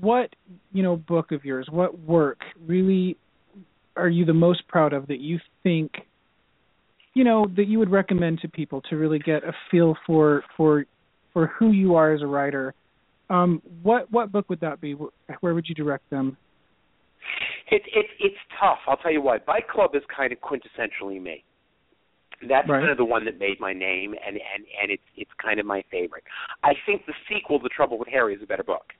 [0.00, 0.30] what
[0.72, 3.16] you know, book of yours, what work really
[3.96, 5.92] are you the most proud of that you think
[7.14, 10.84] you know that you would recommend to people to really get a feel for for
[11.32, 12.74] for who you are as a writer
[13.30, 14.94] um what what book would that be
[15.40, 16.36] where would you direct them
[17.70, 18.78] It, it, it's tough.
[18.86, 19.38] I'll tell you why.
[19.38, 21.42] Bite Club is kind of quintessentially me.
[22.46, 22.80] That's Right.
[22.80, 25.64] kind of the one that made my name, and and and it's it's kind of
[25.66, 26.22] my favorite.
[26.62, 28.92] I think the sequel, The Trouble with Harry, is a better book.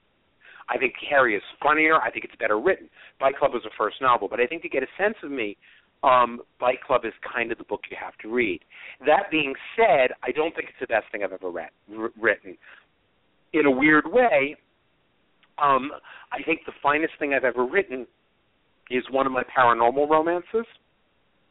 [0.69, 2.01] I think Harry is funnier.
[2.01, 2.89] I think it's better written.
[3.21, 5.57] Bite Club was the first novel, but I think to get a sense of me,
[6.03, 8.61] um, Bite Club is kind of the book you have to read.
[9.07, 12.57] That being said, I don't think it's the best thing I've ever read, r- written.
[13.53, 14.57] In a weird way,
[15.59, 15.91] um,
[16.33, 18.07] I think the finest thing I've ever written
[18.91, 20.67] is one of my paranormal romances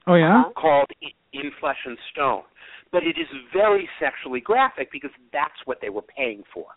[0.07, 0.51] oh yeah Uh-huh.
[0.55, 0.87] called
[1.33, 2.43] In Flesh and Stone.
[2.91, 6.67] But it is very sexually graphic because that's what they were paying for.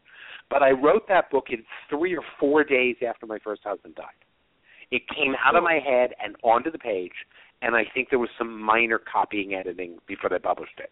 [0.51, 4.07] But I wrote that book in three or four days after my first husband died.
[4.91, 7.13] It came out of my head and onto the page,
[7.61, 10.91] and I think there was some minor copying editing before they published it.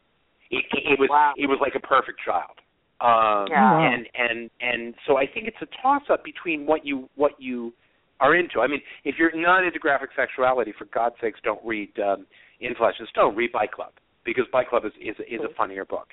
[0.50, 1.32] It, it was Wow.
[1.36, 2.60] it was like a perfect child.
[3.00, 3.80] Um, Yeah.
[3.80, 7.72] And and and so I think it's a toss up between what you what you
[8.20, 8.60] are into.
[8.60, 12.26] I mean, if you're not into graphic sexuality, for God's sakes, don't read um,
[12.60, 13.34] In Flesh and Stone.
[13.36, 13.92] Read Bite Club
[14.24, 16.08] because Bite Club is is, is a funnier book.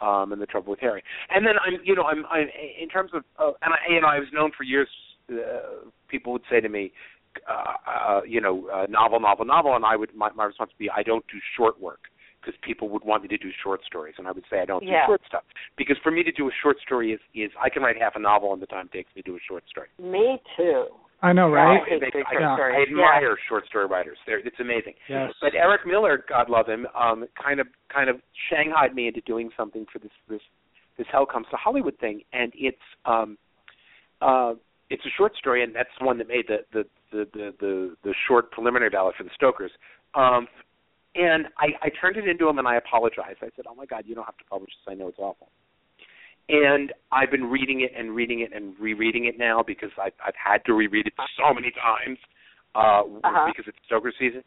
[0.00, 1.02] Um, and the Trouble with Harry.
[1.30, 2.48] And then I'm, you know, I'm, I'm
[2.80, 4.88] in terms of, uh, and I, you know, I was known for years.
[5.32, 6.92] Uh, people would say to me,
[7.48, 10.78] uh, uh, you know, uh, novel, novel, novel, and I would, my, my response would
[10.78, 12.00] be, I don't do short work
[12.46, 14.82] because people would want me to do short stories, and I would say I don't
[14.82, 15.06] Yeah.
[15.06, 15.42] do short stuff
[15.76, 18.20] because for me to do a short story is is I can write half a
[18.20, 19.88] novel in the time it takes me to do a short story.
[19.98, 20.86] Me too.
[21.22, 22.78] I know right I hate It makes- big I, short Yeah.
[22.78, 24.18] I admire short story writers.
[24.26, 24.94] They're, it's amazing.
[25.08, 28.16] yes But Eric Miller, God love him, um, kind of kind of
[28.50, 30.40] shanghaied me into doing something for this this
[30.98, 33.36] this Hell Comes to Hollywood thing, and it's um,
[34.22, 34.54] uh,
[34.88, 37.96] it's a short story, and that's the one that made the the the the the,
[38.04, 39.70] the short preliminary ballot for the Stokers.
[40.14, 40.46] Um,
[41.14, 43.38] and I, I turned it into him, and I apologized.
[43.42, 44.90] I said, "Oh my God, you don't have to publish this.
[44.92, 45.48] I know it's awful."
[46.48, 50.34] And I've been reading it and reading it and rereading it now because I've I've
[50.42, 52.18] had to reread it so many times
[52.74, 53.46] uh, Uh-huh.
[53.48, 54.44] because it's Stoker season.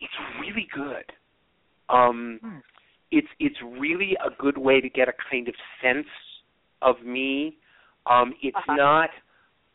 [0.00, 1.04] It's really good.
[1.88, 2.62] Um, Nice.
[3.10, 6.06] it's it's really a good way to get a kind of sense
[6.82, 7.56] of me.
[8.06, 8.74] Um, it's Uh-huh.
[8.76, 9.10] not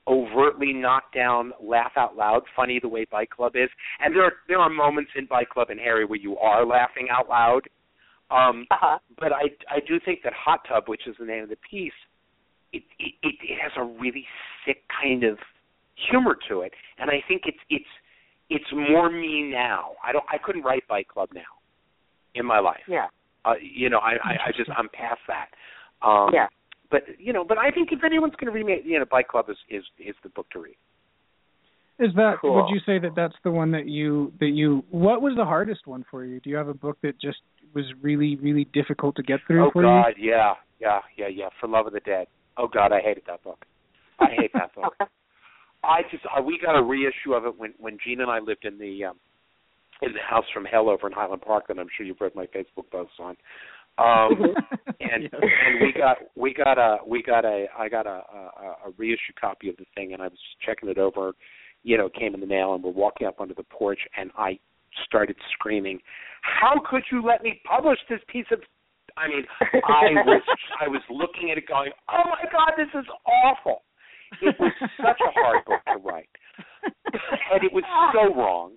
[0.08, 3.70] overtly knocked down, laugh out loud, funny the way Bite Club is.
[4.02, 7.08] And there are there are moments in Bite Club and Harry where you are laughing
[7.10, 7.62] out loud.
[8.32, 9.00] Um, Uh-huh.
[9.20, 11.94] but I I do think that Hot Tub, which is the name of the piece,
[12.74, 14.26] it it it, it has a really
[14.66, 15.38] sick kind of
[16.10, 17.86] humor to it, and I think it's it's
[18.50, 19.92] it's more me now.
[20.04, 21.54] I don't I couldn't write Bite Club now
[22.34, 22.84] in my life.
[22.88, 23.08] Yeah.
[23.46, 25.50] Uh, you know, I, I I just I'm past that.
[26.06, 26.48] Um, Yeah.
[26.92, 29.50] But you know, but I think if anyone's going to remake, you know, Bite Club
[29.50, 30.78] is is is the book to read.
[32.00, 32.56] is that Cool.
[32.56, 35.88] would you say that that's the one that you that you what was the hardest
[35.88, 37.40] one for you do you have a book that just
[37.76, 41.50] was really really difficult to get through Oh for God, yeah, yeah, yeah, yeah.
[41.60, 42.28] For Love of the Dead.
[42.58, 43.66] Oh God, I hated that book.
[44.20, 44.94] I hate that book.
[45.84, 48.66] I just uh, we got a reissue of it when when Gene and I lived
[48.66, 49.18] in the um
[50.02, 52.48] in the house from hell over in Highland Park that I'm sure you've read my
[52.48, 53.36] Facebook posts on.
[53.98, 54.56] Um
[55.00, 55.42] and Yes.
[55.42, 59.34] and we got we got a we got a I got a, a a reissue
[59.40, 61.34] copy of the thing and I was checking it over,
[61.84, 64.60] you know, came in the mail and we're walking up onto the porch and I
[65.06, 66.00] started screaming,
[66.46, 68.62] "How could you let me publish this piece of?"
[69.18, 70.42] I mean, I was
[70.80, 73.84] I was looking at it, going, "Oh my God, this is awful."
[74.42, 76.30] It was such a hard book to write,
[76.84, 77.84] and it was
[78.14, 78.74] so wrong.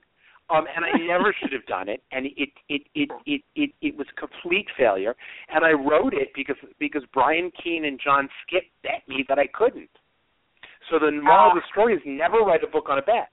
[0.50, 3.96] Um, and I never should have done it, and it it it it it it
[3.96, 5.14] was a complete failure.
[5.48, 9.46] And I wrote it because because Brian Keene and John Skipp bet me that I
[9.46, 9.90] couldn't.
[10.90, 13.28] So the moral of the story is never write a book on a bet.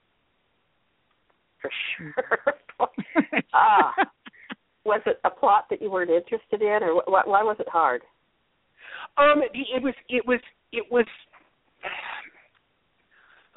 [1.62, 2.54] For sure.
[3.54, 3.94] ah,
[4.86, 8.02] was it a plot that you weren't interested in, or wh- why was it hard?
[9.18, 10.40] Um, it was it was
[10.72, 11.06] it was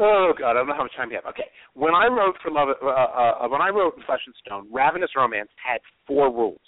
[0.01, 1.25] Oh God, I don't know how much time we have.
[1.25, 5.09] Okay, when I wrote for Love, uh, uh, when I wrote Flesh and Stone, Ravenous
[5.15, 6.61] Romance had four rules,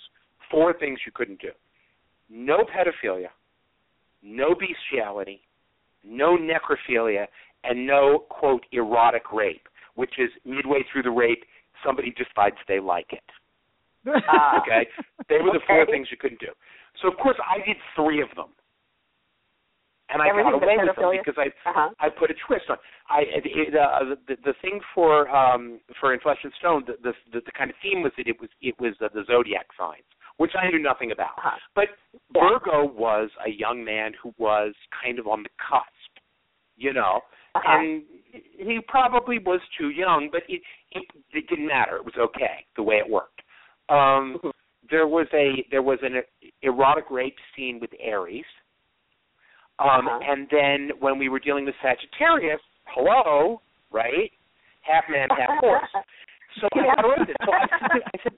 [0.49, 1.51] four things you couldn't do:
[2.30, 3.30] no pedophilia,
[4.22, 5.41] no bestiality,
[6.03, 7.26] no necrophilia,
[7.64, 11.43] and no quote erotic rape, which is midway through the rape,
[11.86, 13.24] somebody decides they like it.
[14.08, 14.58] Ah.
[14.62, 14.88] okay,
[15.30, 16.52] they were the four things you couldn't do.
[17.02, 18.49] So of course I did three of them,
[20.10, 21.89] and I Everything got away with them because I Uh-huh.
[21.99, 22.78] I put a twist on.
[23.10, 27.14] I it, uh, the the thing for um for In Flesh and Stone, the the,
[27.34, 30.08] the, the kind of theme was that it was it was uh, the zodiac signs,
[30.38, 31.38] which I knew nothing about.
[31.38, 31.58] Uh-huh.
[31.76, 31.89] But.
[32.34, 34.74] Virgo was a young man who was
[35.04, 36.14] kind of on the cusp,
[36.78, 37.20] you know,
[37.56, 37.78] Uh-huh.
[37.78, 38.04] and
[38.58, 41.97] he probably was too young, but it, it it didn't matter.
[41.97, 43.41] It was okay the way it worked.
[43.92, 44.52] Um Mhm.
[44.89, 46.24] there was a there was an
[46.64, 48.46] erotic rape scene with Aries.
[49.80, 50.20] Um Uh-huh.
[50.32, 53.62] and then when we were dealing with Sagittarius, hello,
[53.92, 54.32] right?
[54.82, 55.92] Half man, half horse.
[56.60, 56.94] So I Yeah.
[57.04, 57.38] away it.
[57.46, 58.34] So I said, I said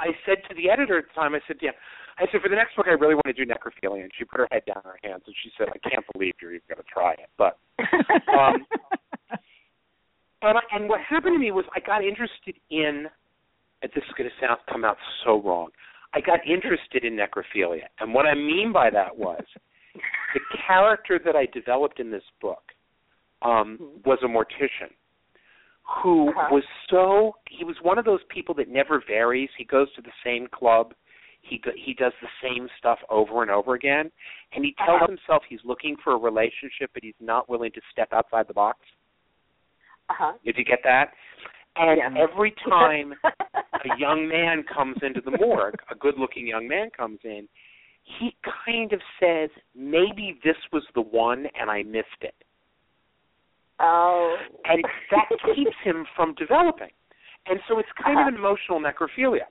[0.00, 1.72] I said to the editor at the time, I said, yeah,
[2.18, 4.38] I said for the next book I really want to do necrophilia and she put
[4.40, 6.82] her head down in her hands and she said, I can't believe you're even gonna
[6.92, 7.30] try it.
[7.36, 7.58] But
[8.32, 8.66] um,
[10.42, 13.06] and I, and what happened to me was I got interested in
[13.82, 15.68] this is going to sound come out so wrong.
[16.14, 19.42] I got interested in necrophilia, and what I mean by that was
[20.34, 22.62] the character that I developed in this book
[23.42, 24.04] um, Mhm.
[24.06, 24.92] was a mortician
[26.02, 26.48] who Uh-huh.
[26.50, 29.48] was so he was one of those people that never varies.
[29.56, 30.92] He goes to the same club.
[31.40, 34.10] He go, he does the same stuff over and over again,
[34.52, 35.06] and he tells Uh-huh.
[35.06, 38.80] himself he's looking for a relationship, but he's not willing to step outside the box.
[40.10, 40.32] uh-huh.
[40.44, 41.14] Did you get that?
[41.76, 42.14] And Yeah.
[42.16, 43.14] every time
[43.84, 47.48] a young man comes into the morgue, a good-looking young man comes in,
[48.18, 52.34] he kind of says, "Maybe this was the one, and I missed it,"
[53.80, 54.36] oh.
[54.64, 56.90] and that keeps him from developing.
[57.46, 58.28] And so it's kind Uh-huh.
[58.28, 59.46] of an emotional necrophilia.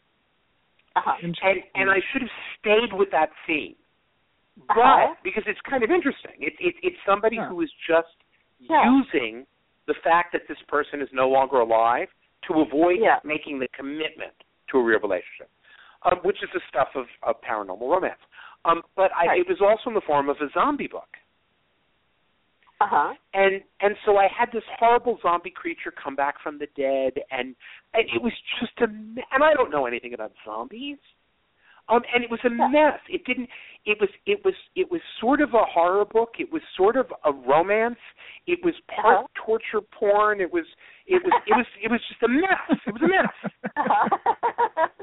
[0.95, 1.13] Uh-huh.
[1.21, 3.75] And and I should have stayed with that theme,
[4.67, 5.15] but Uh-huh.
[5.23, 7.49] because it's kind of interesting, it, it, it's somebody Yeah.
[7.49, 8.15] who is just
[8.59, 8.83] Yeah.
[8.91, 9.45] using
[9.85, 12.09] the fact that this person is no longer alive
[12.43, 13.19] to avoid Yeah.
[13.23, 14.33] making the commitment
[14.69, 15.49] to a real relationship,
[16.03, 18.19] um, which is the stuff of, of paranormal romance.
[18.65, 19.39] Um, but I, Right.
[19.39, 21.17] it was also in the form of a zombie book,
[22.79, 23.13] Uh-huh.
[23.33, 27.55] and and so I had this horrible zombie creature come back from the dead, and,
[27.93, 30.97] and it was just a and I don't know anything about zombies.
[31.89, 32.99] Um, and it was a mess.
[33.09, 33.49] It didn't.
[33.85, 34.09] It was.
[34.25, 34.53] It was.
[34.75, 36.31] It was sort of a horror book.
[36.39, 37.99] It was sort of a romance.
[38.45, 39.27] It was part Uh-huh.
[39.45, 40.41] torture porn.
[40.41, 40.65] It was.
[41.05, 41.31] It was.
[41.47, 41.65] It was.
[41.83, 42.79] It was just a mess.
[42.85, 43.51] It was a mess.
[43.77, 44.87] Uh-huh.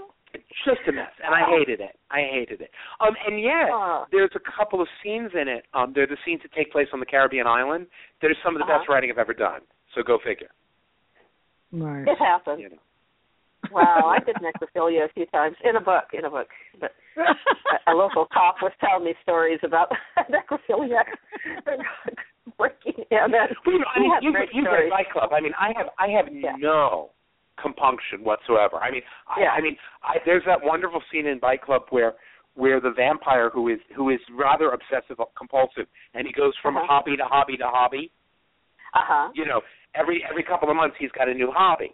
[0.64, 1.98] Just a mess, and I hated it.
[2.10, 2.70] I hated it.
[3.00, 4.06] Um, and yet Oh.
[4.10, 5.66] there's a couple of scenes in it.
[5.74, 7.86] Um, they're the scenes that take place on the Caribbean island.
[8.22, 8.78] That are some of the Uh-huh.
[8.78, 9.60] best writing I've ever done.
[9.94, 10.50] So go figure.
[11.70, 12.06] Nice.
[12.08, 12.60] It happened.
[12.62, 12.78] You know.
[13.72, 16.48] Wow, I did necrophilia a few times in a book, in a book.
[16.80, 19.88] But a, a local cop was telling me stories about
[20.30, 21.02] necrophilia
[22.58, 23.18] breaking in.
[23.18, 24.90] And Well, you know, I mean, you've, you've read stories.
[24.90, 25.30] Bite Club.
[25.32, 26.52] I mean, I have, I have Yeah.
[26.58, 27.10] no
[27.60, 28.76] compunction whatsoever.
[28.78, 29.50] I mean, I, Yeah.
[29.50, 32.14] I mean, I, there's that wonderful scene in Bite Club where,
[32.54, 36.86] where the vampire who is who is rather obsessive compulsive, and he goes from Uh-huh.
[36.88, 38.12] hobby to hobby to hobby.
[38.94, 39.30] Uh-huh.
[39.34, 39.60] You know,
[39.94, 41.92] every every couple of months he's got a new hobby.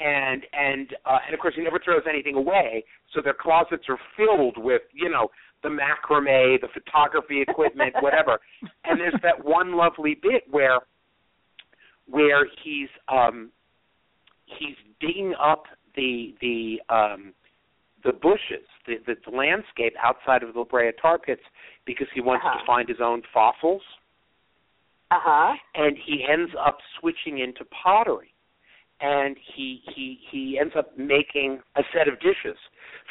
[0.00, 3.98] And and uh, and of course he never throws anything away, so their closets are
[4.16, 5.28] filled with you know
[5.64, 8.38] the macrame, the photography equipment, whatever.
[8.84, 10.78] And there's that one lovely bit where
[12.08, 13.50] where he's um
[14.46, 15.64] he's digging up
[15.96, 17.34] the the um
[18.04, 21.42] the bushes, the the landscape outside of the La Brea tar pits
[21.86, 22.60] because he wants Uh-huh.
[22.60, 23.82] to find his own fossils
[25.10, 25.56] Uh-huh.
[25.74, 28.32] and he ends up switching into pottery
[29.00, 32.56] and he he he ends up making a set of dishes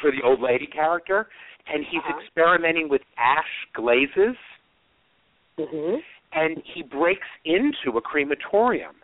[0.00, 1.28] for the old lady character
[1.66, 2.18] and he's Uh-huh.
[2.20, 4.36] experimenting with ash glazes
[5.58, 6.02] Mhm.
[6.32, 8.94] and he breaks into a crematorium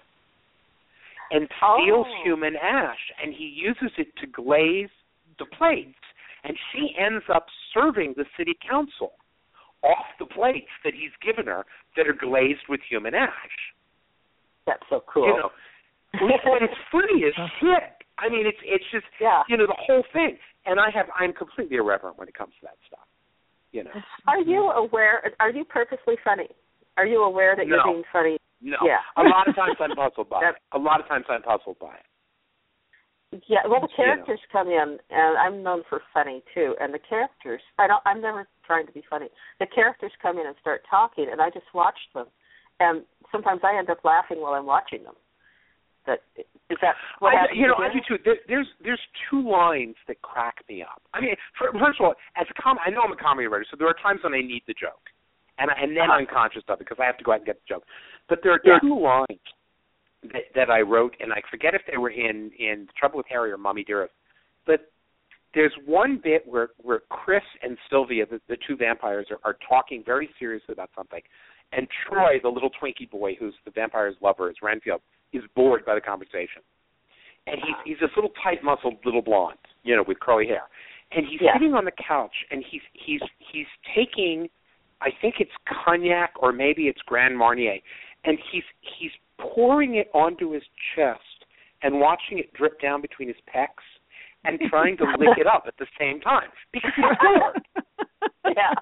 [1.30, 2.22] and steals Oh.
[2.22, 4.90] human ash, and he uses it to glaze
[5.38, 5.98] the plates.
[6.44, 9.14] And she ends up serving the city council
[9.82, 11.64] off the plates that he's given her
[11.96, 13.72] that are glazed with human ash.
[14.66, 15.26] That's so cool.
[15.26, 15.52] You know,
[16.20, 17.94] but it's funny as shit.
[18.18, 19.42] I mean, it's it's just yeah.
[19.48, 20.38] you know the whole thing.
[20.66, 23.06] And I have I'm completely irreverent when it comes to that stuff.
[23.72, 23.90] You know,
[24.28, 25.22] Are you aware?
[25.40, 26.48] Are you purposely funny?
[26.96, 28.38] Are you aware that you're being funny?
[28.62, 28.76] no.
[28.86, 29.02] Yeah.
[29.18, 30.54] A lot of times I'm puzzled by it.
[30.72, 33.42] A lot of times I'm puzzled by it.
[33.48, 33.66] Yeah.
[33.68, 34.14] Well, the You know.
[34.14, 36.76] characters come in, and I'm known for funny too.
[36.80, 38.00] And the characters, I don't.
[38.06, 39.26] I'm never trying to be funny.
[39.58, 42.26] The characters come in and start talking, and I just watch them,
[42.80, 43.02] and
[43.32, 45.14] sometimes I end up laughing while I'm watching them.
[46.06, 46.20] That
[46.70, 48.20] is that what I, you know, I do too.
[48.24, 49.00] There, there's there's
[49.30, 51.00] two lines that crack me up.
[51.14, 53.64] I mean, for, first of all, as a com, I know I'm a comedy writer,
[53.70, 55.08] so there are times when I need the joke,
[55.58, 56.18] and I, and then Uh-huh.
[56.20, 57.84] I'm conscious of it because I have to go out and get the joke.
[58.28, 58.78] But there are Yeah.
[58.80, 59.40] two lines
[60.32, 63.50] that that I wrote, and I forget if they were in in Trouble with Harry
[63.50, 64.14] or Mummy Dearest,
[64.66, 64.90] but
[65.54, 70.02] there's one bit where where Chris and Sylvia, the, the two vampires, are, are talking
[70.04, 71.22] very seriously about something,
[71.72, 75.00] and Troy, the little Twinkie boy who's the vampire's lover, is Renfield,
[75.38, 76.62] is bored by the conversation,
[77.46, 77.82] and he's uh-huh.
[77.84, 80.64] he's this little tight muscled little blonde, you know, with curly hair,
[81.12, 81.54] and he's Yeah.
[81.54, 84.48] sitting on the couch, and he's he's he's taking,
[85.00, 87.78] I think it's cognac or maybe it's Grand Marnier,
[88.24, 88.64] and he's
[88.98, 90.62] he's pouring it onto his
[90.94, 91.20] chest
[91.82, 93.84] and watching it drip down between his pecs
[94.44, 97.62] and trying to lick it up at the same time because he's bored.
[98.56, 98.72] yeah.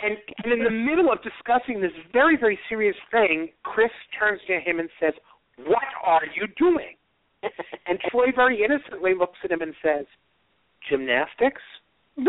[0.00, 4.58] And, and in the middle of discussing this very, very serious thing, Chris turns to
[4.58, 5.12] him and says,
[5.66, 6.96] What are you doing?
[7.86, 10.06] And Troy very innocently looks at him and says,
[10.88, 11.62] Gymnastics?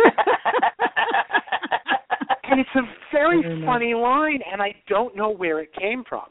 [2.51, 2.81] And it's a
[3.13, 6.25] very Very funny line, and I don't know where it came from.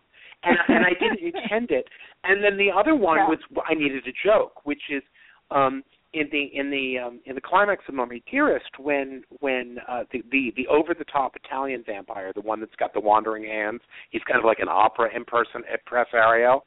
[0.45, 1.87] And, and I didn't intend it.
[2.25, 3.29] And then the other one Yeah.
[3.29, 5.03] was I needed a joke, which is
[5.51, 5.83] um,
[6.13, 10.23] in the in the um, in the climax of Mummy Dearest when when uh, the
[10.31, 13.81] the the over the top Italian vampire, the one that's got the wandering hands,
[14.11, 16.65] he's kind of like an opera imperson impresario.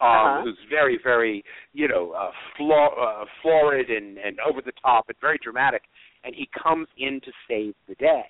[0.00, 0.42] Um, Uh-huh.
[0.42, 5.16] who's very, very, you know, uh, flo- uh, florid and, and over the top and
[5.20, 5.82] very dramatic,
[6.24, 8.26] and he comes in to save the day,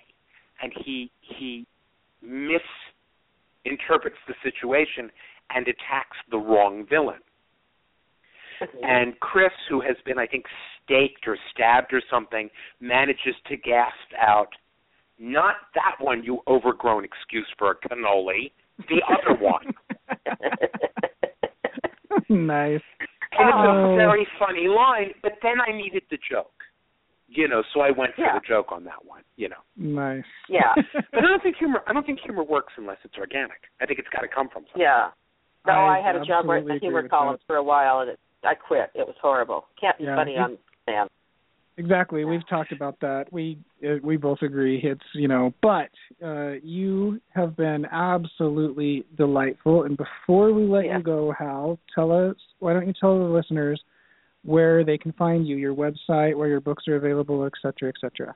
[0.61, 1.65] and he he
[2.21, 5.11] misinterprets the situation
[5.49, 7.19] and attacks the wrong villain.
[8.83, 10.45] And Chris, who has been, I think,
[10.83, 12.49] staked or stabbed or something,
[12.79, 14.55] manages to gasp out,
[15.19, 18.51] "Not that one, you overgrown excuse for a cannoli.
[18.87, 19.73] The other one."
[22.29, 22.81] nice.
[23.37, 23.93] And it's Oh.
[23.93, 26.51] a very funny line, but then I needed the joke.
[27.27, 28.35] You know, so I went for Yeah.
[28.39, 29.61] the joke on that one, you know.
[29.75, 30.23] Nice.
[30.47, 30.73] Yeah.
[31.11, 33.61] But I don't think humor I don't think humor works unless it's organic.
[33.81, 34.81] I think it's gotta come from something.
[34.81, 35.09] yeah.
[35.65, 37.63] No, I I, had a job writing absolutely the humor agree with columns for a
[37.63, 38.91] while, and it, I quit.
[38.93, 39.65] It was horrible.
[39.81, 41.09] Can't be Yeah, funny it- on stand.
[41.77, 42.23] Exactly.
[42.23, 43.25] We've talked about that.
[43.31, 44.79] We uh, we both agree.
[44.81, 45.89] It's you know, but
[46.25, 49.83] uh, you have been absolutely delightful.
[49.83, 50.97] And before we let Yeah.
[50.97, 52.35] you go, Hal, tell us.
[52.59, 53.81] Why don't you tell the listeners
[54.43, 57.95] where they can find you, your website, where your books are available, et cetera, et
[57.99, 58.33] cetera.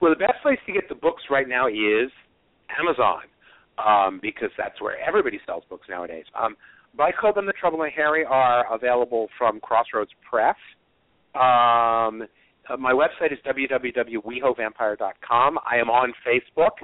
[0.00, 2.10] Well, the best place to get the books right now is
[2.78, 3.22] Amazon,
[3.78, 6.24] um, because that's where everybody sells books nowadays.
[6.34, 6.56] Um,
[6.96, 10.56] Bite Club and the Trouble in Harry are available from Crossroads Press.
[11.34, 12.22] Um,
[12.68, 15.58] uh, my website is www.wehovampire.com.
[15.70, 16.82] I am on Facebook.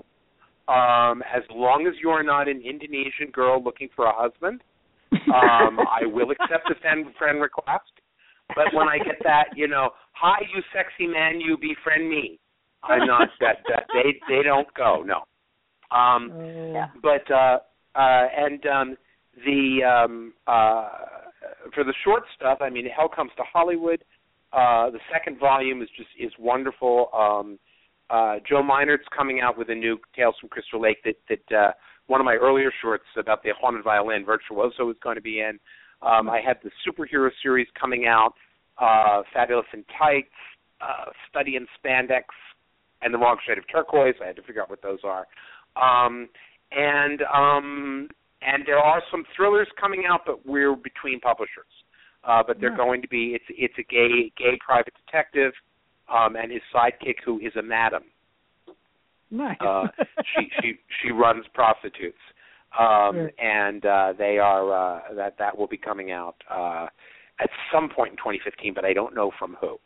[0.69, 4.63] Um, as long as you are not an Indonesian girl looking for a husband,
[5.13, 5.21] um,
[5.81, 7.85] I will accept a friend, friend request.
[8.55, 12.39] But when I get that, you know, hi, you sexy man, you befriend me.
[12.83, 15.25] I'm not that that they they don't go no.
[15.97, 16.33] Um,
[16.75, 16.89] Yeah.
[17.03, 17.59] but uh,
[17.95, 18.97] uh, and um,
[19.45, 20.89] the um, uh,
[21.75, 24.03] for the short stuff, I mean, Hell Comes to Hollywood.
[24.53, 27.09] Uh, the second volume is just is wonderful.
[27.13, 27.59] Um,
[28.09, 31.73] uh, Joe Mynhardt's coming out with a new Tales from Crystal Lake that that uh,
[32.07, 35.59] one of my earlier shorts about the haunted violin virtuoso is going to be in.
[36.03, 38.35] Um, I had the superhero series coming out,
[38.79, 40.29] uh, Fabulous in Tights,
[40.81, 42.25] uh, Study in Spandex,
[43.03, 44.15] and The Wrong Shade of Turquoise.
[44.23, 45.27] I had to figure out what those are.
[45.77, 46.29] Um,
[46.71, 48.09] and um,
[48.43, 51.67] and there are some thrillers coming out, but we're between publishers.
[52.27, 52.77] Uh, but they're Yeah.
[52.77, 55.53] going to be it's it's a gay gay private detective
[56.09, 58.03] um, and his sidekick who is a madam.
[59.31, 59.57] Nice.
[59.61, 59.87] Uh,
[60.35, 62.19] she she she runs prostitutes,
[62.79, 63.35] um, Right.
[63.39, 66.87] and uh, they are uh, that that will be coming out uh,
[67.41, 69.79] at some point in 2015, but I don't know from who.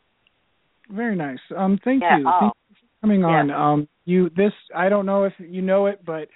[0.89, 1.39] Very nice.
[1.55, 2.25] Um, thank Yeah, you.
[2.27, 2.39] oh.
[2.39, 3.49] Thank you for coming on.
[3.49, 3.71] Yeah.
[3.71, 6.27] Um, you this I don't know if you know it, but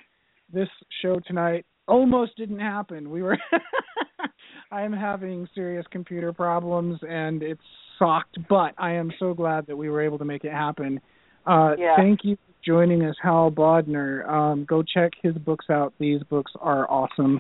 [0.53, 0.70] this
[1.01, 3.10] show tonight almost didn't happen.
[3.10, 3.38] We were
[4.76, 7.62] I'm having serious computer problems and it's
[7.98, 11.00] sucked, but I am so glad that we were able to make it happen.
[11.48, 11.96] Uh, yeah.
[11.96, 14.28] Thank you for joining us, Hal Bodner.
[14.28, 15.94] Um, go check his books out.
[15.98, 17.40] These books are awesome.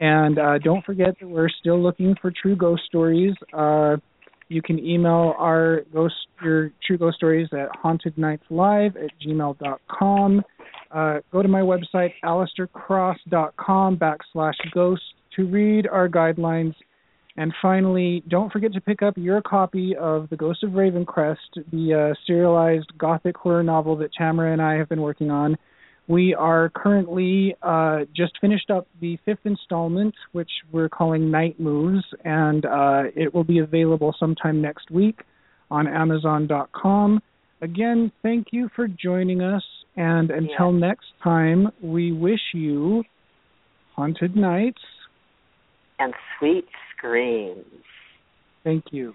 [0.00, 3.34] And uh, don't forget that we're still looking for true ghost stories.
[3.52, 3.96] Uh,
[4.48, 10.42] you can email our ghost your true ghost stories at hauntednightslive at gmail gmail.com.
[10.90, 15.02] Uh, go to my website, alistaircross.com backslash ghost
[15.36, 16.74] to read our guidelines.
[17.36, 21.36] And finally, don't forget to pick up your copy of The Ghost of Ravencrest,
[21.72, 25.56] the uh, serialized gothic horror novel that Tamara and I have been working on.
[26.08, 32.04] We are currently uh, just finished up the fifth installment, which we're calling Night Moves,
[32.24, 35.20] and uh, it will be available sometime next week
[35.70, 37.22] on Amazon.com.
[37.62, 39.62] Again, thank you for joining us,
[39.96, 40.80] and until Yes.
[40.80, 43.04] next time, we wish you
[43.94, 44.80] haunted nights.
[46.00, 47.64] And sweet screams.
[48.64, 49.14] Thank you.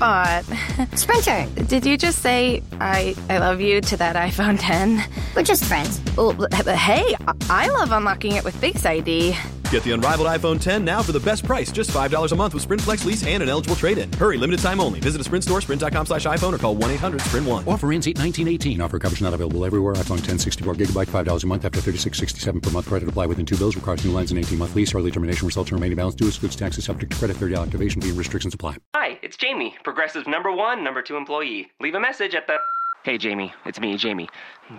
[0.00, 0.44] Spot.
[0.94, 5.04] Sprinter, Did you just say I I love you to that iPhone 10?
[5.36, 6.00] we're just friends.
[6.16, 6.32] Well,
[6.74, 7.14] hey,
[7.50, 9.36] I love unlocking it with Face ID.
[9.70, 12.64] Get the unrivaled iPhone 10 now for the best price, just $5 a month with
[12.64, 14.12] Sprint Flex lease and an eligible trade-in.
[14.14, 14.98] Hurry, limited time only.
[14.98, 17.68] Visit a Sprint store, sprint.com slash iPhone, or call 1-800-SPRINT1.
[17.68, 18.80] Offer ends 8-19-18.
[18.80, 19.94] Offer coverage not available everywhere.
[19.94, 22.88] iPhone 10, 64 gigabyte, $5 a month after 36.67 per month.
[22.88, 23.76] Credit apply within two bills.
[23.76, 24.92] Requires new lines and 18-month lease.
[24.92, 26.24] Early termination results in remaining balance due.
[26.32, 27.36] Goods taxes subject to credit.
[27.36, 28.76] 30 activation fee and restrictions apply.
[28.96, 31.70] Hi, it's Jamie, Progressive number one, number two employee.
[31.78, 32.56] Leave a message at the.
[33.04, 34.28] Hey, Jamie, it's me, Jamie.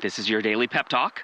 [0.01, 1.23] This is your daily pep talk.